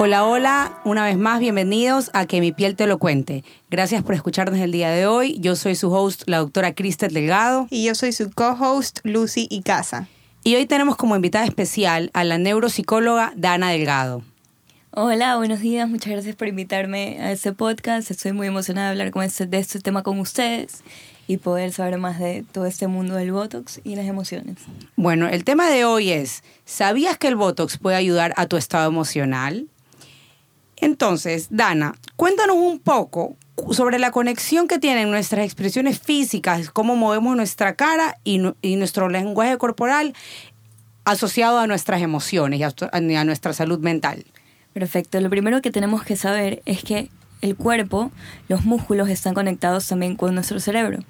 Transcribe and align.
Hola, 0.00 0.24
hola, 0.24 0.78
una 0.84 1.04
vez 1.04 1.18
más 1.18 1.40
bienvenidos 1.40 2.12
a 2.12 2.24
Que 2.26 2.40
mi 2.40 2.52
piel 2.52 2.76
te 2.76 2.86
lo 2.86 2.98
cuente. 2.98 3.42
Gracias 3.68 4.04
por 4.04 4.14
escucharnos 4.14 4.60
el 4.60 4.70
día 4.70 4.90
de 4.90 5.08
hoy. 5.08 5.36
Yo 5.40 5.56
soy 5.56 5.74
su 5.74 5.92
host, 5.92 6.22
la 6.26 6.38
doctora 6.38 6.72
Cristel 6.72 7.12
Delgado. 7.12 7.66
Y 7.68 7.84
yo 7.84 7.96
soy 7.96 8.12
su 8.12 8.30
co-host, 8.30 9.00
Lucy 9.02 9.48
Icaza. 9.50 10.06
Y 10.44 10.54
hoy 10.54 10.66
tenemos 10.66 10.94
como 10.94 11.16
invitada 11.16 11.46
especial 11.46 12.12
a 12.14 12.22
la 12.22 12.38
neuropsicóloga 12.38 13.32
Dana 13.34 13.70
Delgado. 13.70 14.22
Hola, 14.92 15.36
buenos 15.36 15.58
días, 15.58 15.88
muchas 15.88 16.12
gracias 16.12 16.36
por 16.36 16.46
invitarme 16.46 17.18
a 17.20 17.32
este 17.32 17.52
podcast. 17.52 18.12
Estoy 18.12 18.30
muy 18.30 18.46
emocionada 18.46 18.86
de 18.86 18.92
hablar 18.92 19.10
con 19.10 19.24
este, 19.24 19.46
de 19.46 19.58
este 19.58 19.80
tema 19.80 20.04
con 20.04 20.20
ustedes 20.20 20.84
y 21.26 21.38
poder 21.38 21.72
saber 21.72 21.98
más 21.98 22.20
de 22.20 22.44
todo 22.52 22.66
este 22.66 22.86
mundo 22.86 23.16
del 23.16 23.32
Botox 23.32 23.80
y 23.82 23.96
las 23.96 24.06
emociones. 24.06 24.58
Bueno, 24.94 25.28
el 25.28 25.42
tema 25.42 25.68
de 25.68 25.84
hoy 25.84 26.12
es, 26.12 26.44
¿sabías 26.64 27.18
que 27.18 27.26
el 27.26 27.34
Botox 27.34 27.78
puede 27.78 27.96
ayudar 27.96 28.32
a 28.36 28.46
tu 28.46 28.56
estado 28.56 28.88
emocional? 28.88 29.66
Entonces, 30.80 31.48
Dana, 31.50 31.94
cuéntanos 32.16 32.56
un 32.56 32.78
poco 32.78 33.36
sobre 33.72 33.98
la 33.98 34.12
conexión 34.12 34.68
que 34.68 34.78
tienen 34.78 35.10
nuestras 35.10 35.44
expresiones 35.44 35.98
físicas, 35.98 36.70
cómo 36.70 36.96
movemos 36.96 37.36
nuestra 37.36 37.74
cara 37.74 38.18
y, 38.24 38.38
nuestro 38.76 39.08
lenguaje 39.08 39.58
corporal 39.58 40.14
asociado 41.04 41.58
a 41.58 41.66
nuestras 41.66 42.02
emociones 42.02 42.60
y 42.60 42.62
a, 42.62 43.24
nuestra 43.24 43.52
salud 43.52 43.80
mental. 43.80 44.24
Perfecto. 44.72 45.20
Lo 45.20 45.30
primero 45.30 45.60
que 45.62 45.70
tenemos 45.70 46.04
que 46.04 46.16
saber 46.16 46.62
es 46.66 46.84
que 46.84 47.10
el 47.40 47.56
cuerpo, 47.56 48.12
los 48.48 48.64
músculos 48.64 49.08
están 49.08 49.34
conectados 49.34 49.88
también 49.88 50.16
con 50.16 50.34
nuestro 50.34 50.60
cerebro 50.60 51.00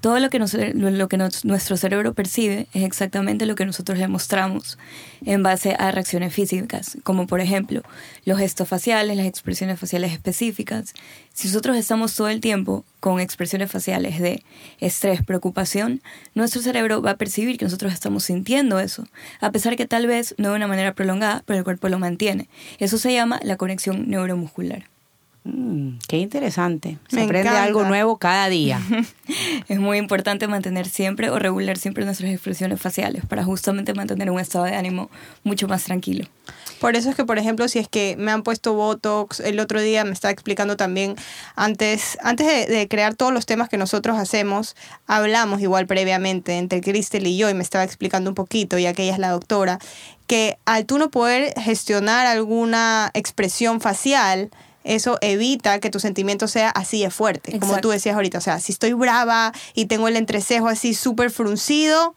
todo 0.00 0.20
lo 0.20 0.30
que, 0.30 0.38
nuestro 0.38 1.76
cerebro 1.76 2.14
percibe 2.14 2.68
es 2.72 2.84
exactamente 2.84 3.46
lo 3.46 3.56
que 3.56 3.66
nosotros 3.66 3.98
le 3.98 4.06
mostramos 4.06 4.78
en 5.24 5.42
base 5.42 5.74
a 5.78 5.90
reacciones 5.90 6.32
físicas, 6.32 6.98
como 7.02 7.26
por 7.26 7.40
ejemplo 7.40 7.82
los 8.24 8.38
gestos 8.38 8.68
faciales, 8.68 9.16
las 9.16 9.26
expresiones 9.26 9.80
faciales 9.80 10.12
específicas. 10.12 10.94
Si 11.32 11.48
nosotros 11.48 11.76
estamos 11.76 12.14
todo 12.14 12.28
el 12.28 12.40
tiempo 12.40 12.84
con 13.00 13.20
expresiones 13.20 13.70
faciales 13.70 14.20
de 14.20 14.42
estrés, 14.78 15.24
preocupación, 15.24 16.00
nuestro 16.34 16.62
cerebro 16.62 17.02
va 17.02 17.12
a 17.12 17.16
percibir 17.16 17.58
que 17.58 17.64
nosotros 17.64 17.92
estamos 17.92 18.24
sintiendo 18.24 18.78
eso, 18.78 19.06
a 19.40 19.50
pesar 19.50 19.76
que 19.76 19.86
tal 19.86 20.06
vez 20.06 20.34
no 20.38 20.50
de 20.50 20.56
una 20.56 20.68
manera 20.68 20.94
prolongada, 20.94 21.42
pero 21.46 21.58
el 21.58 21.64
cuerpo 21.64 21.88
lo 21.88 21.98
mantiene. 21.98 22.48
Eso 22.78 22.98
se 22.98 23.12
llama 23.12 23.40
la 23.42 23.56
conexión 23.56 24.08
neuromuscular. 24.08 24.84
Mm, 25.44 25.98
qué 26.08 26.18
interesante. 26.18 26.98
Se 27.08 27.22
aprende 27.22 27.48
algo 27.48 27.84
nuevo 27.84 28.18
cada 28.18 28.48
día. 28.48 28.80
es 29.68 29.78
muy 29.78 29.98
importante 29.98 30.46
mantener 30.48 30.88
siempre 30.88 31.30
o 31.30 31.38
regular 31.38 31.78
siempre 31.78 32.04
nuestras 32.04 32.30
expresiones 32.30 32.80
faciales 32.80 33.24
para 33.26 33.44
justamente 33.44 33.94
mantener 33.94 34.30
un 34.30 34.40
estado 34.40 34.64
de 34.64 34.74
ánimo 34.74 35.10
mucho 35.44 35.68
más 35.68 35.84
tranquilo. 35.84 36.26
Por 36.80 36.96
eso 36.96 37.10
es 37.10 37.16
que, 37.16 37.24
por 37.24 37.38
ejemplo, 37.38 37.66
si 37.68 37.78
es 37.78 37.88
que 37.88 38.14
me 38.18 38.30
han 38.30 38.42
puesto 38.42 38.74
Botox, 38.74 39.40
el 39.40 39.58
otro 39.58 39.80
día 39.80 40.04
me 40.04 40.12
estaba 40.12 40.30
explicando 40.30 40.76
también, 40.76 41.16
antes, 41.56 42.18
antes 42.22 42.46
de, 42.46 42.72
de 42.72 42.86
crear 42.86 43.14
todos 43.14 43.32
los 43.32 43.46
temas 43.46 43.68
que 43.68 43.78
nosotros 43.78 44.16
hacemos, 44.16 44.76
hablamos 45.06 45.60
igual 45.60 45.86
previamente 45.86 46.56
entre 46.58 46.80
Cristel 46.80 47.26
y 47.26 47.36
yo 47.36 47.50
y 47.50 47.54
me 47.54 47.62
estaba 47.62 47.84
explicando 47.84 48.30
un 48.30 48.34
poquito, 48.34 48.78
ya 48.78 48.92
que 48.92 49.02
ella 49.04 49.14
es 49.14 49.18
la 49.18 49.30
doctora, 49.30 49.78
que 50.28 50.58
al 50.66 50.86
tú 50.86 50.98
no 50.98 51.10
poder 51.10 51.52
gestionar 51.60 52.26
alguna 52.26 53.10
expresión 53.14 53.80
facial, 53.80 54.50
eso 54.88 55.18
evita 55.20 55.78
que 55.80 55.90
tu 55.90 56.00
sentimiento 56.00 56.48
sea 56.48 56.70
así 56.70 57.02
de 57.02 57.10
fuerte, 57.10 57.58
como 57.58 57.78
tú 57.78 57.90
decías 57.90 58.14
ahorita. 58.14 58.38
O 58.38 58.40
sea, 58.40 58.58
si 58.60 58.72
estoy 58.72 58.92
brava 58.92 59.52
y 59.74 59.86
tengo 59.86 60.08
el 60.08 60.16
entrecejo 60.16 60.68
así 60.68 60.94
súper 60.94 61.30
fruncido 61.30 62.14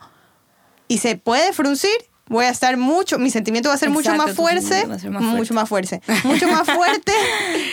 y 0.88 1.00
se 1.00 1.16
puede 1.16 1.54
fruncir, 1.54 1.92
voy 2.28 2.46
a 2.46 2.50
estar 2.50 2.78
mucho, 2.78 3.20
mi 3.20 3.30
sentimiento 3.30 3.70
va 3.70 3.76
a 3.76 3.78
ser 3.78 3.90
mucho 3.90 4.16
más 4.16 4.34
fuerte, 4.34 4.88
mucho 5.12 5.54
más 5.54 5.68
fuerte, 5.68 6.02
mucho 6.24 6.48
más 6.48 6.66
fuerte 6.66 7.12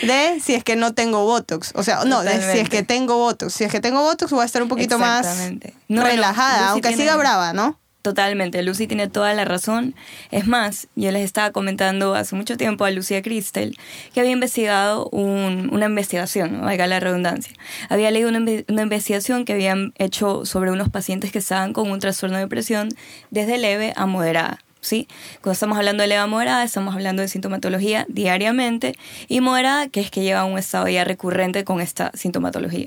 de 0.03 0.41
si 0.45 0.55
es 0.55 0.65
que 0.65 0.75
no 0.75 0.95
tengo 0.95 1.25
Botox. 1.25 1.73
O 1.77 1.85
sea, 1.85 2.05
no, 2.05 2.23
de 2.23 2.53
si 2.53 2.59
es 2.59 2.69
que 2.69 2.83
tengo 2.83 3.19
Botox. 3.19 3.55
Si 3.55 3.65
es 3.65 3.71
que 3.71 3.81
tengo 3.81 4.03
Botox, 4.03 4.33
voy 4.33 4.43
a 4.43 4.47
estar 4.47 4.63
un 4.63 4.69
poquito 4.69 4.99
más 4.99 5.27
relajada, 5.89 6.71
aunque 6.71 6.95
siga 6.97 7.17
brava, 7.17 7.53
¿no? 7.53 7.79
Totalmente, 8.09 8.63
Lucy 8.63 8.87
tiene 8.87 9.07
toda 9.09 9.35
la 9.35 9.45
razón. 9.45 9.95
Es 10.31 10.47
más, 10.47 10.89
yo 10.97 11.13
les 11.13 11.23
estaba 11.25 11.51
comentando 11.51 12.15
hace 12.15 12.35
mucho 12.37 12.57
tiempo 12.57 12.87
a 12.87 12.91
Lucía 12.91 13.21
Cristel 13.21 13.77
que 14.15 14.21
había 14.21 14.33
investigado 14.33 15.11
una 15.11 15.85
investigación, 15.85 16.63
valga 16.63 16.87
la 16.87 17.01
redundancia. 17.01 17.53
Había 17.91 18.11
leído 18.11 18.31
una, 18.31 18.39
una, 18.39 18.83
investigación 18.83 19.45
que 19.45 19.53
habían 19.53 19.93
hecho 19.99 20.47
sobre 20.47 20.71
unos 20.71 20.89
pacientes 20.89 21.33
que 21.33 21.39
estaban 21.41 21.75
con 21.75 21.91
un 21.91 21.99
trastorno 21.99 22.37
de 22.37 22.45
depresión 22.45 22.89
desde 23.31 23.59
leve 23.59 23.93
a 23.95 24.07
moderada. 24.07 24.59
¿Sí? 24.81 25.07
Cuando 25.43 25.53
estamos 25.53 25.77
hablando 25.77 26.01
de 26.01 26.07
leve 26.07 26.23
a 26.23 26.27
moderada, 26.27 26.65
estamos 26.65 26.95
hablando 26.95 27.21
de 27.21 27.29
sintomatología 27.29 28.07
diariamente 28.09 28.95
y 29.29 29.43
moderada, 29.43 29.91
que 29.91 30.01
es 30.01 30.11
que 30.11 30.23
lleva 30.23 30.41
a 30.41 30.45
un 30.47 30.57
estado 30.57 30.89
ya 30.89 31.05
recurrente 31.05 31.63
con 31.65 31.83
esta 31.83 32.11
sintomatología. 32.15 32.87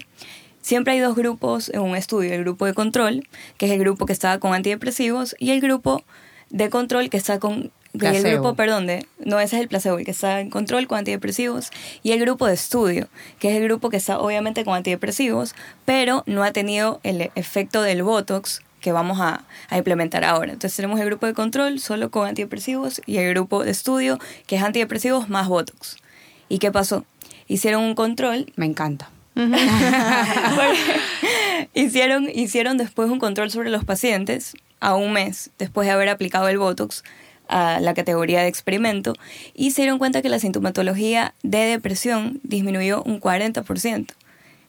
Siempre 0.62 0.94
hay 0.94 1.00
dos 1.00 1.16
grupos 1.16 1.70
en 1.70 1.82
un 1.82 1.96
estudio, 1.96 2.34
el 2.34 2.44
grupo 2.44 2.66
de 2.66 2.74
control, 2.74 3.28
que 3.58 3.66
es 3.66 3.72
el 3.72 3.80
grupo 3.80 4.06
que 4.06 4.14
está 4.14 4.40
con 4.40 4.54
antidepresivos, 4.54 5.36
y 5.40 5.52
el 5.52 5.60
grupo 5.60 6.04
de 6.50 6.70
control 6.70 7.10
que 7.10 7.18
está 7.18 7.40
con... 7.40 7.72
El 8.00 8.24
grupo, 8.24 8.56
perdón, 8.56 8.88
de, 8.88 9.06
no, 9.20 9.40
ese 9.42 9.58
es 9.58 9.64
el 9.64 9.68
placebo, 9.68 9.98
el 9.98 10.06
que 10.06 10.12
está 10.12 10.40
en 10.40 10.50
control 10.50 10.88
con 10.88 11.00
antidepresivos, 11.00 11.72
y 12.04 12.12
el 12.12 12.22
grupo 12.22 12.46
de 12.48 12.54
estudio, 12.54 13.10
que 13.40 13.50
es 13.50 13.58
el 13.58 13.64
grupo 13.64 13.90
que 13.90 13.98
está 13.98 14.20
obviamente 14.20 14.64
con 14.64 14.76
antidepresivos, 14.76 15.56
pero 15.84 16.24
no 16.26 16.44
ha 16.44 16.54
tenido 16.54 17.02
el 17.04 17.32
efecto 17.36 17.82
del 17.82 18.04
Botox 18.04 18.62
que 18.80 18.94
vamos 18.94 19.20
a, 19.20 19.44
a, 19.70 19.78
implementar 19.78 20.24
ahora. 20.24 20.54
Entonces 20.54 20.76
tenemos 20.76 21.00
el 21.02 21.08
grupo 21.08 21.26
de 21.26 21.34
control 21.34 21.80
solo 21.80 22.12
con 22.12 22.28
antidepresivos 22.28 23.02
y 23.06 23.18
el 23.18 23.30
grupo 23.34 23.64
de 23.64 23.72
estudio 23.72 24.20
que 24.48 24.56
es 24.56 24.64
antidepresivos 24.64 25.28
más 25.28 25.48
Botox. 25.50 25.98
¿Y 26.50 26.60
qué 26.60 26.72
pasó? 26.72 27.06
Hicieron 27.48 27.84
un 27.84 27.94
control. 27.94 28.52
Me 28.56 28.66
encanta 28.66 29.10
hicieron, 31.74 32.30
hicieron 32.34 32.78
después 32.78 33.10
un 33.10 33.20
control 33.20 33.52
sobre 33.52 33.70
los 33.70 33.86
pacientes 33.86 34.54
a 34.80 34.96
un 34.96 35.14
mes 35.14 35.52
después 35.58 35.88
de 35.88 35.94
haber 35.94 36.10
aplicado 36.10 36.48
el 36.50 36.58
Botox 36.58 37.04
a 37.48 37.80
la 37.80 37.94
categoría 37.94 38.42
de 38.42 38.48
experimento 38.48 39.14
y 39.54 39.72
se 39.72 39.82
dieron 39.82 40.00
cuenta 40.00 40.22
que 40.22 40.30
la 40.30 40.40
sintomatología 40.40 41.34
de 41.44 41.60
depresión 41.60 42.40
disminuyó 42.44 43.04
un 43.04 43.20
40% 43.20 44.08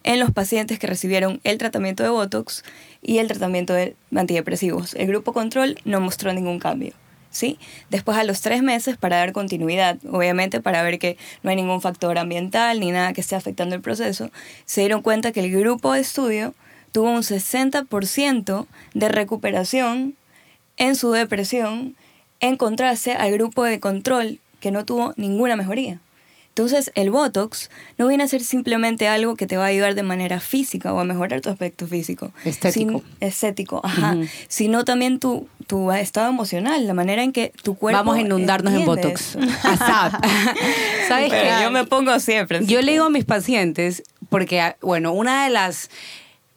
en 0.04 0.20
los 0.20 0.32
pacientes 0.32 0.78
que 0.78 0.86
recibieron 0.86 1.40
el 1.44 1.58
tratamiento 1.58 2.02
de 2.02 2.08
Botox 2.08 2.64
y 3.00 3.18
el 3.18 3.28
tratamiento 3.28 3.72
de 3.72 3.94
antidepresivos. 4.14 4.94
El 4.94 5.06
grupo 5.06 5.32
control 5.32 5.78
no 5.84 6.00
mostró 6.00 6.32
ningún 6.32 6.58
cambio. 6.58 6.92
¿Sí? 7.32 7.58
Después 7.90 8.16
a 8.16 8.24
los 8.24 8.40
tres 8.40 8.62
meses 8.62 8.96
para 8.96 9.16
dar 9.16 9.32
continuidad, 9.32 9.98
obviamente 10.08 10.60
para 10.60 10.82
ver 10.82 10.98
que 11.00 11.16
no 11.42 11.50
hay 11.50 11.56
ningún 11.56 11.80
factor 11.80 12.18
ambiental 12.18 12.78
ni 12.78 12.92
nada 12.92 13.12
que 13.12 13.20
esté 13.20 13.34
afectando 13.34 13.74
el 13.74 13.80
proceso, 13.80 14.30
se 14.64 14.82
dieron 14.82 15.02
cuenta 15.02 15.32
que 15.32 15.40
el 15.40 15.50
grupo 15.50 15.92
de 15.92 16.00
estudio 16.00 16.54
tuvo 16.92 17.10
un 17.10 17.22
60% 17.22 18.66
de 18.94 19.08
recuperación 19.08 20.14
en 20.76 20.94
su 20.94 21.10
depresión 21.10 21.96
en 22.40 22.56
contraste 22.56 23.12
al 23.12 23.32
grupo 23.32 23.64
de 23.64 23.80
control 23.80 24.38
que 24.60 24.70
no 24.70 24.84
tuvo 24.84 25.14
ninguna 25.16 25.56
mejoría. 25.56 26.00
Entonces, 26.54 26.92
el 26.94 27.10
Botox 27.10 27.70
no 27.96 28.08
viene 28.08 28.24
a 28.24 28.28
ser 28.28 28.42
simplemente 28.42 29.08
algo 29.08 29.36
que 29.36 29.46
te 29.46 29.56
va 29.56 29.64
a 29.64 29.68
ayudar 29.68 29.94
de 29.94 30.02
manera 30.02 30.38
física 30.38 30.92
o 30.92 31.00
a 31.00 31.04
mejorar 31.04 31.40
tu 31.40 31.48
aspecto 31.48 31.86
físico. 31.86 32.30
Estético. 32.44 33.02
estético, 33.20 33.80
ajá. 33.82 34.18
Sino 34.48 34.84
también 34.84 35.18
tu, 35.18 35.48
tu 35.66 35.90
estado 35.92 36.28
emocional, 36.28 36.86
la 36.86 36.92
manera 36.92 37.22
en 37.22 37.32
que 37.32 37.54
tu 37.62 37.74
cuerpo. 37.74 38.00
Vamos 38.00 38.16
a 38.16 38.20
inundarnos 38.20 38.74
en 38.74 38.84
Botox. 38.84 39.38
¿Sabes 41.08 41.30
qué? 41.30 41.52
Yo 41.62 41.70
me 41.70 41.86
pongo 41.86 42.20
siempre. 42.20 42.66
Yo 42.66 42.82
le 42.82 42.92
digo 42.92 43.06
a 43.06 43.10
mis 43.10 43.24
pacientes, 43.24 44.02
porque, 44.28 44.60
ah, 44.60 44.76
bueno, 44.82 45.14
una 45.14 45.44
de 45.44 45.50
las 45.50 45.88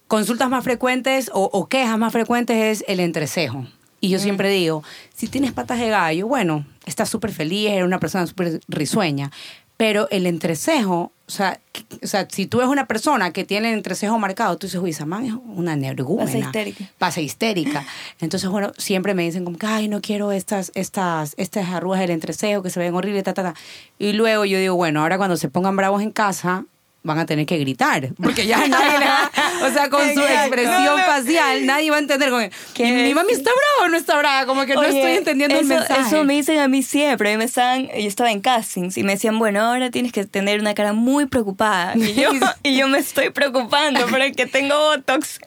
consultas 0.09 0.49
más 0.49 0.65
frecuentes 0.65 1.31
o, 1.33 1.49
o 1.53 1.67
quejas 1.69 1.97
más 1.97 2.11
frecuentes 2.11 2.81
es 2.81 2.85
el 2.89 2.99
entrecejo. 2.99 3.65
Y 4.01 4.09
yo 4.09 4.17
mm. 4.17 4.21
siempre 4.21 4.49
digo, 4.49 4.83
si 5.15 5.27
tienes 5.27 5.53
patas 5.53 5.79
de 5.79 5.87
gallo, 5.87 6.27
bueno, 6.27 6.65
estás 6.85 7.09
súper 7.09 7.31
feliz, 7.31 7.69
eres 7.69 7.85
una 7.85 7.99
persona 7.99 8.27
súper 8.27 8.59
risueña. 8.67 9.31
Pero 9.77 10.07
el 10.09 10.25
entrecejo, 10.25 11.11
o 11.27 11.31
sea, 11.31 11.59
o 12.01 12.07
sea, 12.07 12.27
si 12.29 12.45
tú 12.45 12.59
eres 12.59 12.69
una 12.69 12.85
persona 12.85 13.31
que 13.31 13.43
tiene 13.43 13.69
el 13.69 13.75
entrecejo 13.75 14.17
marcado, 14.17 14.57
tú 14.57 14.67
dices, 14.67 14.79
uy, 14.79 14.91
esa 14.91 15.05
man 15.05 15.25
es 15.25 15.33
una 15.33 15.73
energúmena. 15.73 16.25
Pasa 16.25 16.37
histérica. 16.37 16.91
Pasa 16.97 17.21
histérica. 17.21 17.85
Entonces, 18.21 18.49
bueno, 18.49 18.71
siempre 18.77 19.13
me 19.13 19.23
dicen 19.23 19.43
como 19.43 19.57
que, 19.57 19.65
ay, 19.65 19.87
no 19.87 20.01
quiero 20.01 20.31
estas, 20.31 20.71
estas, 20.75 21.33
estas 21.37 21.69
arrugas 21.69 21.99
del 21.99 22.11
entrecejo 22.11 22.63
que 22.63 22.69
se 22.69 22.79
ven 22.79 22.93
horribles, 22.93 23.23
ta, 23.23 23.33
ta, 23.33 23.43
ta. 23.43 23.55
Y 23.99 24.13
luego 24.13 24.45
yo 24.45 24.59
digo, 24.59 24.75
bueno, 24.75 25.01
ahora 25.01 25.17
cuando 25.17 25.35
se 25.35 25.49
pongan 25.49 25.75
bravos 25.75 26.01
en 26.01 26.11
casa, 26.11 26.65
van 27.05 27.19
a 27.19 27.25
tener 27.25 27.45
que 27.45 27.57
gritar, 27.59 28.09
porque 28.21 28.47
ya 28.47 28.57
nadie 28.67 28.99
le 28.99 29.05
va, 29.05 29.31
o 29.63 29.71
sea, 29.71 29.89
con 29.89 30.01
su 30.13 30.21
expresión 30.21 30.97
facial, 31.05 31.65
nadie 31.65 31.91
va 31.91 31.97
a 31.97 31.99
entender 31.99 32.31
como, 32.31 32.41
¿Qué 32.73 32.87
¿y 32.87 32.91
mi 32.91 33.13
mami 33.13 33.31
está 33.31 33.51
brava 33.51 33.85
o 33.85 33.89
no 33.89 33.97
está 33.97 34.17
brava? 34.17 34.45
Como 34.47 34.65
que 34.65 34.73
no 34.73 34.83
estoy 34.83 35.11
entendiendo 35.11 35.57
el 35.57 35.65
mensaje. 35.65 36.01
Eso 36.01 36.23
me 36.23 36.33
dicen 36.33 36.57
a 36.59 36.67
mí 36.67 36.81
siempre. 36.81 37.31
y 37.31 37.37
Me 37.37 37.43
estaban, 37.43 37.87
yo 37.87 38.07
estaba 38.07 38.31
en 38.31 38.41
castings 38.41 38.97
y 38.97 39.03
me 39.03 39.13
decían, 39.13 39.37
bueno, 39.37 39.61
ahora 39.61 39.91
tienes 39.91 40.11
que 40.11 40.25
tener 40.25 40.59
una 40.59 40.73
cara 40.73 40.93
muy 40.93 41.27
preocupada. 41.27 41.93
Y 41.95 42.13
yo, 42.15 42.31
y 42.63 42.75
yo 42.75 42.87
me 42.87 42.97
estoy 42.97 43.29
preocupando 43.29 44.07
por 44.07 44.21
el 44.21 44.35
que 44.35 44.47
tengo 44.47 44.75
Botox. 44.75 45.39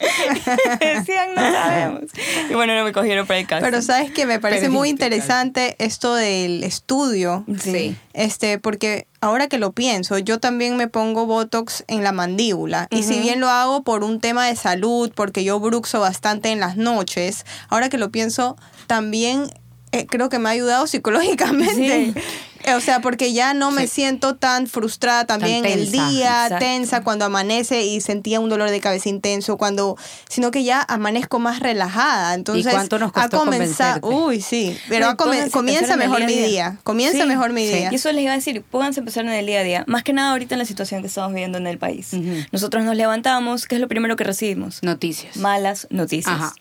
decían, 0.78 1.34
no 1.34 1.43
sabemos. 1.43 2.02
Y 2.49 2.55
bueno, 2.55 2.76
no 2.76 2.84
me 2.84 2.93
cogieron 2.93 3.26
para 3.26 3.40
el 3.40 3.46
casting. 3.49 3.64
Pero 3.69 3.82
sabes 3.82 4.12
que 4.12 4.26
me 4.26 4.38
parece 4.38 4.69
muy 4.69 4.88
interesante 4.88 5.75
esto 5.81 6.14
del 6.14 6.62
estudio. 6.62 7.44
Sí. 7.60 7.96
Este, 8.12 8.60
porque 8.60 9.07
ahora 9.20 9.49
que 9.49 9.59
lo 9.59 9.73
pienso, 9.73 10.19
yo 10.19 10.38
también 10.38 10.76
me 10.76 10.88
pongo 10.88 11.26
Botox 11.26 11.85
en 11.88 12.05
la 12.05 12.12
mandíbula. 12.12 12.87
Y 12.91 13.03
si 13.03 13.20
bien 13.20 13.41
lo 13.41 13.49
hago 13.49 13.82
por 13.82 14.05
un 14.05 14.20
tema 14.20 14.47
de 14.47 14.56
salud, 14.56 15.12
porque 15.15 15.44
yo 15.44 15.59
bruxo 15.61 16.00
bastante 16.00 16.50
en 16.50 16.61
las 16.61 16.76
noches, 16.76 17.44
ahora 17.69 17.88
que 17.88 17.99
lo 17.99 18.11
pienso, 18.11 18.56
también 18.87 19.50
eh, 19.93 20.06
creo 20.06 20.29
que 20.29 20.38
me 20.38 20.49
ha 20.49 20.52
ayudado 20.52 20.87
psicológicamente. 20.87 22.12
Sí. 22.14 22.20
O 22.75 22.81
sea, 22.81 23.00
porque 23.00 23.32
ya 23.32 23.55
no 23.55 23.70
me 23.70 23.87
Sí. 23.87 23.94
siento 24.02 24.35
tan 24.35 24.67
frustrada 24.67 25.25
también 25.26 25.64
el 25.64 25.90
tensa, 25.90 26.08
día, 26.11 26.43
exacto. 26.43 26.58
tensa, 26.58 27.02
cuando 27.05 27.25
amanece 27.25 27.85
y 27.85 28.00
sentía 28.00 28.40
un 28.40 28.50
dolor 28.50 28.69
de 28.69 28.81
cabeza 28.81 29.08
intenso, 29.08 29.56
cuando, 29.56 29.96
sino 30.29 30.50
que 30.50 30.64
ya 30.64 30.82
amanezco 30.87 31.38
más 31.38 31.61
relajada. 31.61 32.35
Entonces, 32.35 32.70
cuánto 32.70 32.99
nos 32.99 33.12
costó 33.12 33.37
ha 33.37 33.44
comenzado, 33.44 34.06
uy, 34.11 34.40
sí, 34.43 34.76
pero 34.88 35.17
comienza 35.17 35.96
mejor 35.96 36.20
mi 36.26 36.34
día. 36.34 36.46
día, 36.46 36.76
comienza 36.82 37.23
Sí, 37.23 37.29
mejor 37.29 37.52
mi 37.52 37.64
día. 37.64 37.91
Y 37.93 37.94
eso 37.94 38.11
les 38.12 38.23
iba 38.25 38.32
a 38.32 38.37
decir, 38.37 38.62
pónganse 38.69 39.00
a 39.00 39.02
empezar 39.02 39.25
en 39.25 39.31
el 39.32 39.46
día 39.46 39.61
a 39.61 39.62
día. 39.62 39.84
Más 39.87 40.02
que 40.02 40.12
nada 40.12 40.32
ahorita 40.32 40.56
en 40.56 40.58
la 40.58 40.64
situación 40.67 41.00
que 41.00 41.06
estamos 41.06 41.31
viviendo 41.32 41.58
en 41.58 41.69
el 41.69 41.79
país. 41.79 42.11
Nosotros 42.50 42.84
nos 42.84 42.96
levantamos, 42.96 43.67
¿qué 43.67 43.76
es 43.76 43.81
lo 43.81 43.88
primero 43.88 44.17
que 44.17 44.25
recibimos? 44.25 44.82
Noticias. 44.82 45.37
malas 45.37 45.87
noticias. 45.91 46.34
Ajá. 46.34 46.52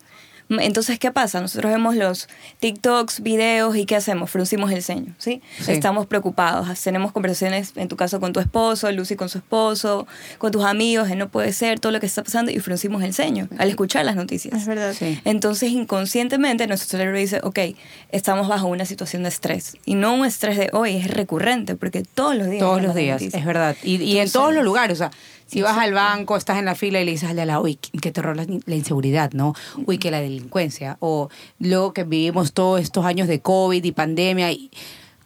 M- 0.50 0.64
Entonces, 0.64 0.98
¿qué 0.98 1.10
pasa? 1.10 1.40
Nosotros 1.40 1.70
vemos 1.72 1.94
los 1.96 2.28
TikToks, 2.60 3.20
videos 3.22 3.76
y 3.76 3.84
¿qué 3.86 3.96
hacemos? 3.96 4.30
Fruncimos 4.30 4.70
el 4.72 4.82
ceño, 4.82 5.14
¿sí? 5.18 5.42
Sí. 5.60 5.72
Estamos 5.72 6.06
preocupados. 6.06 6.68
Tenemos 6.80 7.12
conversaciones, 7.12 7.72
en 7.76 7.88
tu 7.88 7.96
caso, 7.96 8.18
con 8.20 8.32
tu 8.32 8.40
esposo, 8.40 8.90
Lucy 8.92 9.16
con 9.16 9.28
su 9.28 9.38
esposo, 9.38 10.06
con 10.38 10.50
tus 10.52 10.64
amigos, 10.64 11.08
no 11.16 11.28
puede 11.28 11.52
ser, 11.52 11.80
todo 11.80 11.92
lo 11.92 12.00
que 12.00 12.06
está 12.06 12.22
pasando 12.22 12.50
y 12.50 12.58
fruncimos 12.60 13.02
el 13.02 13.12
ceño 13.14 13.48
al 13.58 13.68
escuchar 13.68 14.04
las 14.04 14.16
noticias. 14.16 14.54
Es 14.62 14.66
verdad. 14.66 14.94
Sí. 14.98 15.20
Entonces, 15.24 15.70
inconscientemente, 15.70 16.66
nuestro 16.66 16.88
cerebro 16.88 17.18
dice, 17.18 17.40
ok, 17.42 17.58
estamos 18.10 18.48
bajo 18.48 18.66
una 18.68 18.84
situación 18.84 19.22
de 19.24 19.28
estrés. 19.28 19.76
Y 19.84 19.94
no 19.94 20.14
un 20.14 20.24
estrés 20.26 20.56
de 20.56 20.70
hoy, 20.72 20.96
es 20.96 21.08
recurrente, 21.08 21.74
porque 21.74 22.02
todos 22.02 22.34
los 22.36 22.48
días. 22.48 22.60
Todos 22.60 22.82
los 22.82 22.94
días, 22.94 23.20
noticias. 23.20 23.40
es 23.40 23.46
verdad. 23.46 23.76
Y, 23.82 23.96
y 24.02 24.18
en 24.18 24.30
todos 24.30 24.54
los 24.54 24.64
lugares, 24.64 24.94
o 24.94 24.98
sea, 24.98 25.10
si 25.48 25.62
vas 25.62 25.76
al 25.76 25.92
banco, 25.94 26.36
estás 26.36 26.58
en 26.58 26.66
la 26.66 26.74
fila 26.76 27.00
y 27.00 27.04
le 27.04 27.10
dices 27.10 27.28
al 27.30 27.36
de 27.36 27.46
lado, 27.46 27.62
uy, 27.62 27.74
qué 27.76 28.12
terror 28.12 28.36
la, 28.36 28.46
la 28.66 28.74
inseguridad, 28.76 29.32
¿no? 29.32 29.54
Uy, 29.86 29.98
que 29.98 30.10
la 30.12 30.20
delincuencia. 30.20 30.96
O 31.00 31.30
luego 31.58 31.92
que 31.92 32.04
vivimos 32.04 32.52
todos 32.52 32.80
estos 32.80 33.04
años 33.04 33.26
de 33.26 33.40
COVID 33.40 33.82
y 33.82 33.92
pandemia 33.92 34.52
y 34.52 34.70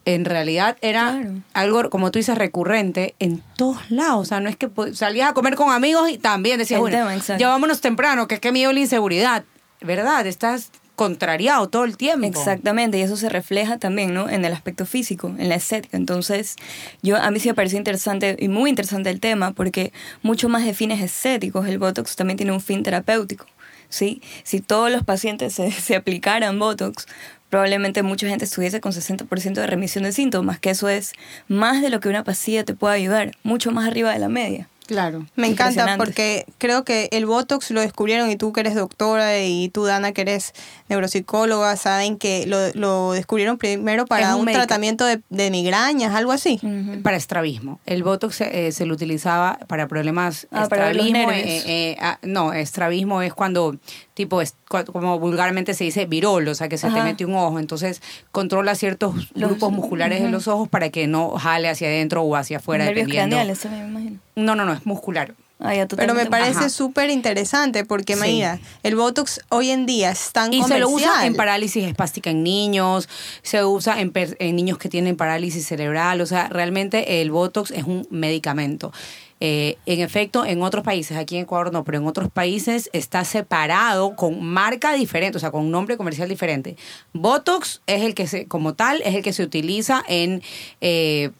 en 0.04 0.24
realidad 0.24 0.76
era 0.80 1.10
Claro. 1.20 1.34
algo, 1.54 1.90
como 1.90 2.10
tú 2.10 2.19
dices, 2.19 2.36
recurrente 2.38 3.14
en 3.19 3.42
todos 3.56 3.90
lados. 3.90 4.20
O 4.20 4.24
sea, 4.24 4.40
no 4.40 4.48
es 4.48 4.56
que 4.56 4.70
salías 4.94 5.30
a 5.30 5.34
comer 5.34 5.54
con 5.56 5.70
amigos 5.70 6.08
y 6.10 6.19
también 6.19 6.58
decías, 6.58 6.78
El 6.78 6.82
bueno, 6.82 6.96
tema, 7.20 7.38
ya 7.38 7.48
vámonos 7.48 7.80
temprano, 7.80 8.26
que 8.28 8.36
es 8.36 8.40
que 8.40 8.52
miedo 8.52 8.72
la 8.72 8.80
inseguridad. 8.80 9.44
¿Verdad? 9.80 10.26
Estás 10.28 10.70
contrariado 11.02 11.69
todo 11.69 11.82
el 11.82 11.96
tiempo. 11.96 12.25
Exactamente, 12.28 12.96
y 12.96 13.00
eso 13.00 13.16
se 13.16 13.28
refleja 13.28 13.76
también, 13.76 14.14
¿no? 14.14 14.31
En 14.31 14.44
el 14.44 14.52
aspecto 14.52 14.87
físico, 14.87 15.34
en 15.37 15.49
la 15.49 15.56
estética. 15.56 15.96
Entonces, 15.96 16.54
yo 17.02 17.16
a 17.16 17.28
mí 17.32 17.40
sí 17.40 17.49
me 17.49 17.54
pareció 17.54 17.76
interesante 17.76 18.37
y 18.38 18.46
muy 18.46 18.70
interesante 18.70 19.10
el 19.10 19.19
tema 19.19 19.50
porque 19.50 19.93
mucho 20.22 20.49
más 20.49 20.64
de 20.64 20.75
fines 20.75 21.00
estéticos, 21.00 21.66
el 21.66 21.81
Botox 21.81 22.14
también 22.14 22.37
tiene 22.37 22.52
un 22.52 22.60
fin 22.60 22.84
terapéutico, 22.84 23.46
¿sí? 23.88 24.22
Si 24.44 24.60
todos 24.60 24.93
los 24.93 25.02
pacientes 25.02 25.54
se, 25.54 25.72
se 25.88 25.96
aplicaran 25.96 26.60
Botox, 26.60 27.08
probablemente 27.50 28.05
mucha 28.05 28.28
gente 28.28 28.44
estuviese 28.44 28.81
con 28.81 28.93
60% 28.93 29.55
de 29.55 29.66
remisión 29.66 30.05
de 30.05 30.12
síntomas, 30.12 30.60
que 30.60 30.70
eso 30.70 30.88
es 30.88 31.14
más 31.48 31.82
de 31.82 31.90
lo 31.90 31.98
que 31.98 32.10
una 32.10 32.22
pastilla 32.22 32.64
te 32.64 32.75
puede 32.75 32.94
ayudar, 32.94 33.32
mucho 33.43 33.72
más 33.72 33.88
arriba 33.88 34.12
de 34.12 34.20
la 34.20 34.28
media. 34.28 34.69
Claro. 34.92 35.26
Me 35.36 35.46
encanta 35.46 35.96
porque 35.96 36.44
creo 36.58 36.84
que 36.84 37.08
el 37.12 37.24
Botox 37.24 37.70
lo 37.70 37.80
descubrieron 37.80 38.30
y 38.30 38.36
tú 38.36 38.52
que 38.52 38.60
eres 38.60 38.74
doctora 38.74 39.38
y 39.42 39.70
tú 39.70 39.84
Dana 39.84 40.12
que 40.12 40.20
eres 40.20 40.52
neuropsicóloga 40.90 41.76
saben 41.76 42.18
que 42.18 42.44
lo, 42.46 42.58
lo 42.74 43.12
descubrieron 43.12 43.56
primero 43.58 44.02
Es 44.02 44.08
para 44.08 44.36
un 44.36 44.44
tratamiento 44.46 45.04
de, 45.06 45.20
de 45.30 45.50
migrañas, 45.50 46.14
algo 46.14 46.32
así. 46.32 46.60
Para 47.02 47.16
estrabismo. 47.16 47.80
El 47.86 48.02
Botox 48.02 48.36
se, 48.36 48.66
eh, 48.68 48.72
se 48.72 48.84
lo 48.86 48.94
utilizaba 48.94 49.58
para 49.66 49.88
problemas 49.88 50.46
Ah, 50.52 50.68
para 50.68 50.92
los 50.92 51.06
estrabismo. 51.06 51.30
nervios. 51.32 51.46
eh, 51.46 51.62
eh, 51.92 51.96
ah, 52.00 52.18
no, 52.22 52.52
estrabismo 52.52 53.22
es 53.22 53.32
cuando, 53.32 53.76
tipo, 54.14 54.42
es, 54.42 54.54
como 54.92 55.18
vulgarmente 55.18 55.74
se 55.74 55.84
dice, 55.84 56.04
virol, 56.06 56.46
o 56.48 56.54
sea, 56.54 56.68
que 56.68 56.76
se 56.78 56.90
te 56.90 57.02
mete 57.02 57.24
un 57.24 57.34
ojo. 57.34 57.58
Entonces, 57.58 58.02
controla 58.30 58.74
ciertos 58.74 59.14
Los- 59.34 59.50
grupos 59.50 59.72
musculares 59.72 60.22
de 60.22 60.28
los 60.30 60.48
ojos 60.48 60.68
para 60.68 60.90
que 60.90 61.06
no 61.06 61.30
jale 61.30 61.68
hacia 61.68 61.88
adentro 61.88 62.22
o 62.22 62.36
hacia 62.36 62.58
afuera. 62.58 62.84
Nervios 62.84 63.06
dependiendo. 63.06 63.36
craneales 63.36 63.64
me 63.66 63.78
imagino. 63.88 64.18
No, 64.34 64.55
no, 64.55 64.64
no, 64.64 64.73
es 64.73 64.87
muscular. 64.87 65.34
Ah, 65.64 65.76
ya, 65.76 65.87
Pero 65.87 66.12
me 66.14 66.26
parece 66.26 66.70
súper 66.70 67.08
interesante 67.11 67.84
porque, 67.84 68.17
Sí. 68.17 68.23
mira, 68.23 68.58
el 68.82 68.96
Botox 68.96 69.43
hoy 69.49 69.70
en 69.70 69.87
día 69.87 70.11
es 70.11 70.32
tan 70.32 70.52
Y 70.52 70.61
se 70.64 70.81
lo 70.81 70.88
usa 70.88 71.06
comercial. 71.06 71.26
en 71.26 71.37
parálisis 71.37 71.84
espástica 71.84 72.31
en 72.31 72.43
niños, 72.43 73.08
se 73.43 73.64
usa 73.64 74.00
en, 74.00 74.11
per- 74.11 74.37
en 74.40 74.56
niños 74.56 74.79
que 74.79 74.88
tienen 74.88 75.14
parálisis 75.17 75.64
cerebral, 75.64 76.20
o 76.20 76.26
sea, 76.26 76.49
realmente 76.49 77.20
el 77.23 77.31
Botox 77.31 77.70
es 77.70 77.84
un 77.84 78.08
medicamento. 78.11 78.93
Eh, 79.38 79.76
en 79.87 80.00
efecto, 80.00 80.44
en 80.44 80.62
otros 80.62 80.82
países, 80.82 81.17
aquí 81.17 81.37
en 81.37 81.43
Ecuador 81.44 81.73
no, 81.73 81.84
pero 81.84 81.99
en 81.99 82.08
otros 82.08 82.29
países 82.29 82.90
está 82.93 83.25
separado 83.25 84.17
con 84.17 84.43
marca 84.43 84.94
diferente, 84.94 85.37
o 85.37 85.40
sea, 85.40 85.52
con 85.52 85.70
nombre 85.70 85.96
comercial 85.96 86.29
diferente. 86.29 86.76
Botox 87.12 87.82
es 87.87 88.02
el 88.02 88.14
que 88.17 88.26
se, 88.26 88.46
como 88.49 88.75
tal, 88.75 89.00
es 89.05 89.14
el 89.14 89.23
que 89.23 89.32
se 89.32 89.44
utiliza 89.44 90.02
en, 90.08 90.43
eh, 90.81 91.31